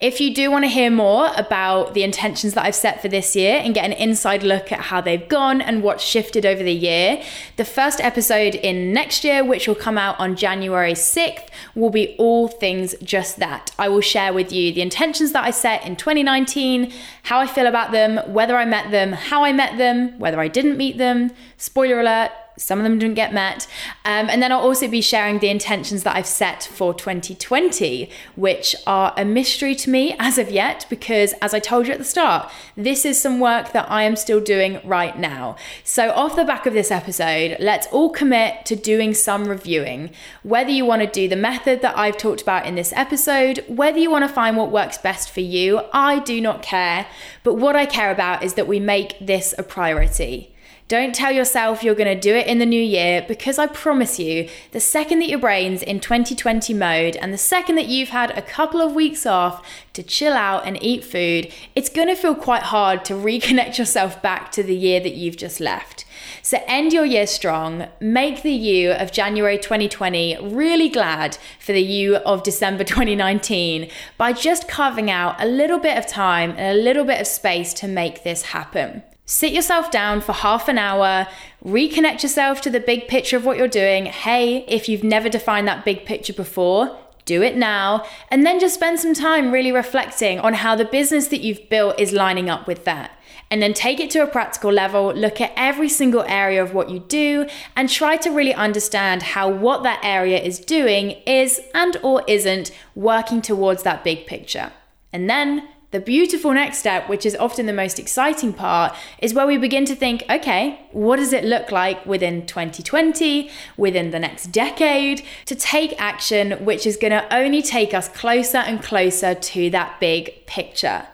If 0.00 0.20
you 0.20 0.34
do 0.34 0.50
want 0.50 0.64
to 0.64 0.68
hear 0.68 0.90
more 0.90 1.30
about 1.36 1.94
the 1.94 2.02
intentions 2.02 2.54
that 2.54 2.64
I've 2.64 2.74
set 2.74 3.00
for 3.00 3.08
this 3.08 3.34
year 3.34 3.60
and 3.62 3.74
get 3.74 3.84
an 3.84 3.92
inside 3.92 4.42
look 4.42 4.72
at 4.72 4.80
how 4.80 5.00
they've 5.00 5.26
gone 5.28 5.60
and 5.60 5.82
what's 5.82 6.04
shifted 6.04 6.44
over 6.44 6.62
the 6.62 6.72
year, 6.72 7.22
the 7.56 7.64
first 7.64 8.00
episode 8.00 8.54
in 8.54 8.92
next 8.92 9.24
year, 9.24 9.44
which 9.44 9.66
will 9.66 9.74
come 9.74 9.96
out 9.96 10.18
on 10.18 10.36
January 10.36 10.92
6th, 10.92 11.48
will 11.74 11.90
be 11.90 12.16
all 12.18 12.48
things 12.48 12.94
just 13.02 13.38
that. 13.38 13.70
I 13.78 13.88
will 13.88 14.00
share 14.00 14.32
with 14.32 14.52
you 14.52 14.72
the 14.72 14.82
intentions 14.82 15.32
that 15.32 15.44
I 15.44 15.50
set 15.50 15.86
in 15.86 15.96
2019, 15.96 16.92
how 17.24 17.38
I 17.38 17.46
feel 17.46 17.66
about 17.66 17.92
them, 17.92 18.18
whether 18.32 18.56
I 18.56 18.64
met 18.64 18.90
them, 18.90 19.12
how 19.12 19.44
I 19.44 19.52
met 19.52 19.78
them, 19.78 20.18
whether 20.18 20.40
I 20.40 20.48
didn't 20.48 20.76
meet 20.76 20.98
them. 20.98 21.30
Spoiler 21.56 22.00
alert, 22.00 22.30
some 22.56 22.78
of 22.78 22.84
them 22.84 22.98
didn't 22.98 23.14
get 23.14 23.32
met. 23.32 23.66
Um, 24.04 24.28
and 24.30 24.42
then 24.42 24.52
I'll 24.52 24.60
also 24.60 24.88
be 24.88 25.00
sharing 25.00 25.38
the 25.38 25.48
intentions 25.48 26.02
that 26.04 26.16
I've 26.16 26.26
set 26.26 26.62
for 26.62 26.94
2020, 26.94 28.10
which 28.36 28.76
are 28.86 29.12
a 29.16 29.24
mystery 29.24 29.74
to 29.76 29.90
me 29.90 30.14
as 30.18 30.38
of 30.38 30.50
yet, 30.50 30.86
because 30.88 31.32
as 31.42 31.54
I 31.54 31.58
told 31.58 31.86
you 31.86 31.92
at 31.92 31.98
the 31.98 32.04
start, 32.04 32.50
this 32.76 33.04
is 33.04 33.20
some 33.20 33.40
work 33.40 33.72
that 33.72 33.90
I 33.90 34.04
am 34.04 34.16
still 34.16 34.40
doing 34.40 34.80
right 34.84 35.18
now. 35.18 35.56
So, 35.82 36.10
off 36.10 36.36
the 36.36 36.44
back 36.44 36.66
of 36.66 36.74
this 36.74 36.90
episode, 36.90 37.56
let's 37.60 37.86
all 37.88 38.10
commit 38.10 38.64
to 38.66 38.76
doing 38.76 39.14
some 39.14 39.44
reviewing. 39.46 40.10
Whether 40.42 40.70
you 40.70 40.84
want 40.84 41.02
to 41.02 41.08
do 41.08 41.28
the 41.28 41.36
method 41.36 41.82
that 41.82 41.96
I've 41.98 42.16
talked 42.16 42.42
about 42.42 42.66
in 42.66 42.74
this 42.74 42.92
episode, 42.92 43.64
whether 43.68 43.98
you 43.98 44.10
want 44.10 44.24
to 44.24 44.32
find 44.32 44.56
what 44.56 44.70
works 44.70 44.98
best 44.98 45.30
for 45.30 45.40
you, 45.40 45.80
I 45.92 46.20
do 46.20 46.40
not 46.40 46.62
care. 46.62 47.06
But 47.42 47.54
what 47.54 47.76
I 47.76 47.86
care 47.86 48.10
about 48.10 48.42
is 48.42 48.54
that 48.54 48.68
we 48.68 48.80
make 48.80 49.18
this 49.20 49.54
a 49.58 49.62
priority. 49.62 50.53
Don't 50.86 51.14
tell 51.14 51.32
yourself 51.32 51.82
you're 51.82 51.94
going 51.94 52.14
to 52.14 52.20
do 52.20 52.34
it 52.34 52.46
in 52.46 52.58
the 52.58 52.66
new 52.66 52.82
year 52.82 53.24
because 53.26 53.58
I 53.58 53.66
promise 53.66 54.18
you, 54.18 54.50
the 54.72 54.80
second 54.80 55.20
that 55.20 55.30
your 55.30 55.38
brain's 55.38 55.82
in 55.82 55.98
2020 55.98 56.74
mode 56.74 57.16
and 57.16 57.32
the 57.32 57.38
second 57.38 57.76
that 57.76 57.86
you've 57.86 58.10
had 58.10 58.36
a 58.36 58.42
couple 58.42 58.82
of 58.82 58.94
weeks 58.94 59.24
off 59.24 59.66
to 59.94 60.02
chill 60.02 60.34
out 60.34 60.66
and 60.66 60.82
eat 60.82 61.02
food, 61.02 61.50
it's 61.74 61.88
going 61.88 62.08
to 62.08 62.14
feel 62.14 62.34
quite 62.34 62.64
hard 62.64 63.02
to 63.06 63.14
reconnect 63.14 63.78
yourself 63.78 64.20
back 64.20 64.52
to 64.52 64.62
the 64.62 64.76
year 64.76 65.00
that 65.00 65.14
you've 65.14 65.38
just 65.38 65.58
left. 65.58 66.04
So 66.42 66.62
end 66.66 66.92
your 66.92 67.06
year 67.06 67.26
strong, 67.26 67.86
make 67.98 68.42
the 68.42 68.52
you 68.52 68.92
of 68.92 69.10
January 69.10 69.56
2020 69.56 70.36
really 70.42 70.90
glad 70.90 71.38
for 71.58 71.72
the 71.72 71.82
you 71.82 72.16
of 72.16 72.42
December 72.42 72.84
2019 72.84 73.88
by 74.18 74.34
just 74.34 74.68
carving 74.68 75.10
out 75.10 75.42
a 75.42 75.46
little 75.46 75.78
bit 75.78 75.96
of 75.96 76.06
time 76.06 76.50
and 76.50 76.78
a 76.78 76.82
little 76.82 77.06
bit 77.06 77.22
of 77.22 77.26
space 77.26 77.72
to 77.72 77.88
make 77.88 78.22
this 78.22 78.42
happen. 78.42 79.02
Sit 79.26 79.52
yourself 79.52 79.90
down 79.90 80.20
for 80.20 80.32
half 80.32 80.68
an 80.68 80.76
hour, 80.76 81.26
reconnect 81.64 82.22
yourself 82.22 82.60
to 82.60 82.70
the 82.70 82.78
big 82.78 83.08
picture 83.08 83.38
of 83.38 83.46
what 83.46 83.56
you're 83.56 83.68
doing. 83.68 84.04
Hey, 84.04 84.66
if 84.68 84.86
you've 84.86 85.02
never 85.02 85.30
defined 85.30 85.66
that 85.66 85.82
big 85.82 86.04
picture 86.04 86.34
before, 86.34 86.98
do 87.24 87.40
it 87.40 87.56
now. 87.56 88.04
And 88.28 88.44
then 88.44 88.60
just 88.60 88.74
spend 88.74 89.00
some 89.00 89.14
time 89.14 89.50
really 89.50 89.72
reflecting 89.72 90.38
on 90.40 90.52
how 90.52 90.76
the 90.76 90.84
business 90.84 91.28
that 91.28 91.40
you've 91.40 91.70
built 91.70 91.98
is 91.98 92.12
lining 92.12 92.50
up 92.50 92.66
with 92.66 92.84
that. 92.84 93.12
And 93.50 93.62
then 93.62 93.72
take 93.72 93.98
it 93.98 94.10
to 94.10 94.22
a 94.22 94.26
practical 94.26 94.70
level, 94.70 95.14
look 95.14 95.40
at 95.40 95.52
every 95.56 95.88
single 95.88 96.24
area 96.24 96.62
of 96.62 96.74
what 96.74 96.90
you 96.90 96.98
do 96.98 97.46
and 97.76 97.88
try 97.88 98.18
to 98.18 98.30
really 98.30 98.52
understand 98.52 99.22
how 99.22 99.48
what 99.48 99.82
that 99.84 100.00
area 100.02 100.38
is 100.38 100.58
doing 100.58 101.12
is 101.26 101.62
and 101.72 101.96
or 102.02 102.22
isn't 102.26 102.72
working 102.94 103.40
towards 103.40 103.84
that 103.84 104.04
big 104.04 104.26
picture. 104.26 104.70
And 105.14 105.30
then 105.30 105.68
the 105.94 106.00
beautiful 106.00 106.52
next 106.52 106.78
step, 106.78 107.08
which 107.08 107.24
is 107.24 107.36
often 107.36 107.66
the 107.66 107.72
most 107.72 108.00
exciting 108.00 108.52
part, 108.52 108.94
is 109.22 109.32
where 109.32 109.46
we 109.46 109.56
begin 109.56 109.84
to 109.84 109.94
think 109.94 110.24
okay, 110.28 110.80
what 110.90 111.16
does 111.16 111.32
it 111.32 111.44
look 111.44 111.70
like 111.70 112.04
within 112.04 112.44
2020, 112.46 113.48
within 113.76 114.10
the 114.10 114.18
next 114.18 114.48
decade, 114.48 115.22
to 115.46 115.54
take 115.54 115.94
action 116.00 116.64
which 116.64 116.84
is 116.84 116.96
going 116.96 117.12
to 117.12 117.32
only 117.32 117.62
take 117.62 117.94
us 117.94 118.08
closer 118.08 118.58
and 118.58 118.82
closer 118.82 119.34
to 119.34 119.70
that 119.70 120.00
big 120.00 120.44
picture. 120.46 121.06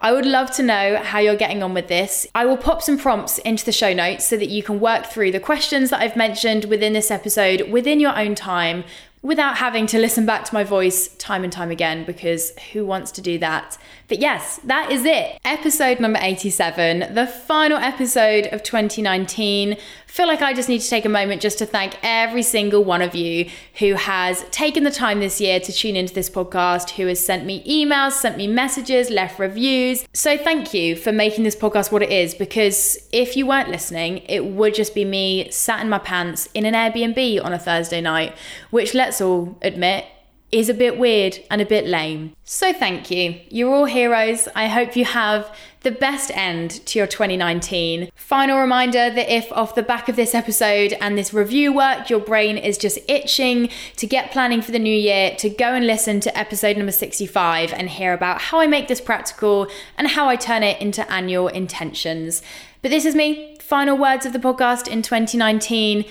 I 0.00 0.12
would 0.12 0.26
love 0.26 0.52
to 0.52 0.62
know 0.62 1.02
how 1.02 1.18
you're 1.18 1.34
getting 1.34 1.62
on 1.62 1.74
with 1.74 1.88
this. 1.88 2.26
I 2.34 2.44
will 2.44 2.56
pop 2.56 2.82
some 2.82 2.98
prompts 2.98 3.38
into 3.38 3.64
the 3.64 3.72
show 3.72 3.92
notes 3.92 4.24
so 4.26 4.36
that 4.36 4.48
you 4.48 4.62
can 4.62 4.78
work 4.78 5.06
through 5.06 5.32
the 5.32 5.40
questions 5.40 5.90
that 5.90 6.00
I've 6.00 6.14
mentioned 6.14 6.66
within 6.66 6.92
this 6.92 7.10
episode 7.10 7.70
within 7.70 7.98
your 7.98 8.16
own 8.16 8.36
time 8.36 8.84
without 9.22 9.56
having 9.56 9.86
to 9.86 9.98
listen 9.98 10.24
back 10.24 10.44
to 10.44 10.54
my 10.54 10.62
voice 10.62 11.08
time 11.16 11.42
and 11.42 11.52
time 11.52 11.70
again 11.70 12.04
because 12.04 12.52
who 12.72 12.86
wants 12.86 13.10
to 13.12 13.20
do 13.20 13.38
that? 13.38 13.76
But 14.08 14.20
yes, 14.20 14.58
that 14.64 14.90
is 14.90 15.04
it. 15.04 15.38
Episode 15.44 16.00
number 16.00 16.18
87, 16.22 17.14
the 17.14 17.26
final 17.26 17.76
episode 17.76 18.46
of 18.46 18.62
2019. 18.62 19.76
Feel 20.06 20.26
like 20.26 20.40
I 20.40 20.54
just 20.54 20.70
need 20.70 20.80
to 20.80 20.88
take 20.88 21.04
a 21.04 21.10
moment 21.10 21.42
just 21.42 21.58
to 21.58 21.66
thank 21.66 21.98
every 22.02 22.42
single 22.42 22.82
one 22.82 23.02
of 23.02 23.14
you 23.14 23.50
who 23.80 23.94
has 23.94 24.44
taken 24.50 24.84
the 24.84 24.90
time 24.90 25.20
this 25.20 25.42
year 25.42 25.60
to 25.60 25.70
tune 25.70 25.94
into 25.94 26.14
this 26.14 26.30
podcast, 26.30 26.90
who 26.90 27.06
has 27.06 27.22
sent 27.22 27.44
me 27.44 27.62
emails, 27.64 28.12
sent 28.12 28.38
me 28.38 28.46
messages, 28.46 29.10
left 29.10 29.38
reviews. 29.38 30.06
So 30.14 30.38
thank 30.38 30.72
you 30.72 30.96
for 30.96 31.12
making 31.12 31.44
this 31.44 31.54
podcast 31.54 31.92
what 31.92 32.02
it 32.02 32.10
is 32.10 32.34
because 32.34 32.96
if 33.12 33.36
you 33.36 33.46
weren't 33.46 33.68
listening, 33.68 34.18
it 34.26 34.42
would 34.42 34.72
just 34.74 34.94
be 34.94 35.04
me 35.04 35.50
sat 35.50 35.82
in 35.82 35.90
my 35.90 35.98
pants 35.98 36.48
in 36.54 36.64
an 36.64 36.72
Airbnb 36.72 37.44
on 37.44 37.52
a 37.52 37.58
Thursday 37.58 38.00
night, 38.00 38.34
which 38.70 38.94
let's 38.94 39.20
all 39.20 39.58
admit 39.60 40.06
is 40.50 40.68
a 40.70 40.74
bit 40.74 40.98
weird 40.98 41.38
and 41.50 41.60
a 41.60 41.66
bit 41.66 41.86
lame. 41.86 42.34
So 42.44 42.72
thank 42.72 43.10
you. 43.10 43.38
You're 43.50 43.74
all 43.74 43.84
heroes. 43.84 44.48
I 44.54 44.68
hope 44.68 44.96
you 44.96 45.04
have 45.04 45.54
the 45.82 45.90
best 45.90 46.30
end 46.34 46.84
to 46.86 46.98
your 46.98 47.06
2019. 47.06 48.10
Final 48.14 48.58
reminder 48.58 49.10
that 49.10 49.32
if 49.32 49.52
off 49.52 49.74
the 49.74 49.82
back 49.82 50.08
of 50.08 50.16
this 50.16 50.34
episode 50.34 50.94
and 51.00 51.16
this 51.16 51.34
review 51.34 51.72
work, 51.72 52.08
your 52.08 52.18
brain 52.18 52.56
is 52.56 52.78
just 52.78 52.98
itching 53.08 53.68
to 53.96 54.06
get 54.06 54.32
planning 54.32 54.62
for 54.62 54.72
the 54.72 54.78
new 54.78 54.94
year, 54.94 55.34
to 55.36 55.50
go 55.50 55.74
and 55.74 55.86
listen 55.86 56.18
to 56.20 56.36
episode 56.36 56.76
number 56.76 56.92
65 56.92 57.72
and 57.74 57.90
hear 57.90 58.14
about 58.14 58.40
how 58.40 58.58
I 58.58 58.66
make 58.66 58.88
this 58.88 59.00
practical 59.00 59.68
and 59.98 60.08
how 60.08 60.28
I 60.28 60.36
turn 60.36 60.62
it 60.62 60.80
into 60.80 61.10
annual 61.12 61.48
intentions. 61.48 62.42
But 62.80 62.90
this 62.90 63.04
is 63.04 63.14
me. 63.14 63.56
Final 63.60 63.98
words 63.98 64.24
of 64.24 64.32
the 64.32 64.38
podcast 64.38 64.88
in 64.88 65.02
2019. 65.02 66.06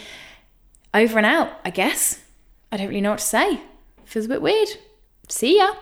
Over 0.94 1.18
and 1.18 1.26
out, 1.26 1.60
I 1.66 1.72
guess. 1.72 2.22
I 2.72 2.78
don't 2.78 2.88
really 2.88 3.02
know 3.02 3.12
what 3.12 3.20
to 3.20 3.26
say. 3.26 3.62
Feels 4.08 4.26
a 4.26 4.30
bit 4.30 4.42
weird. 4.42 4.70
See 5.28 5.58
ya. 5.58 5.74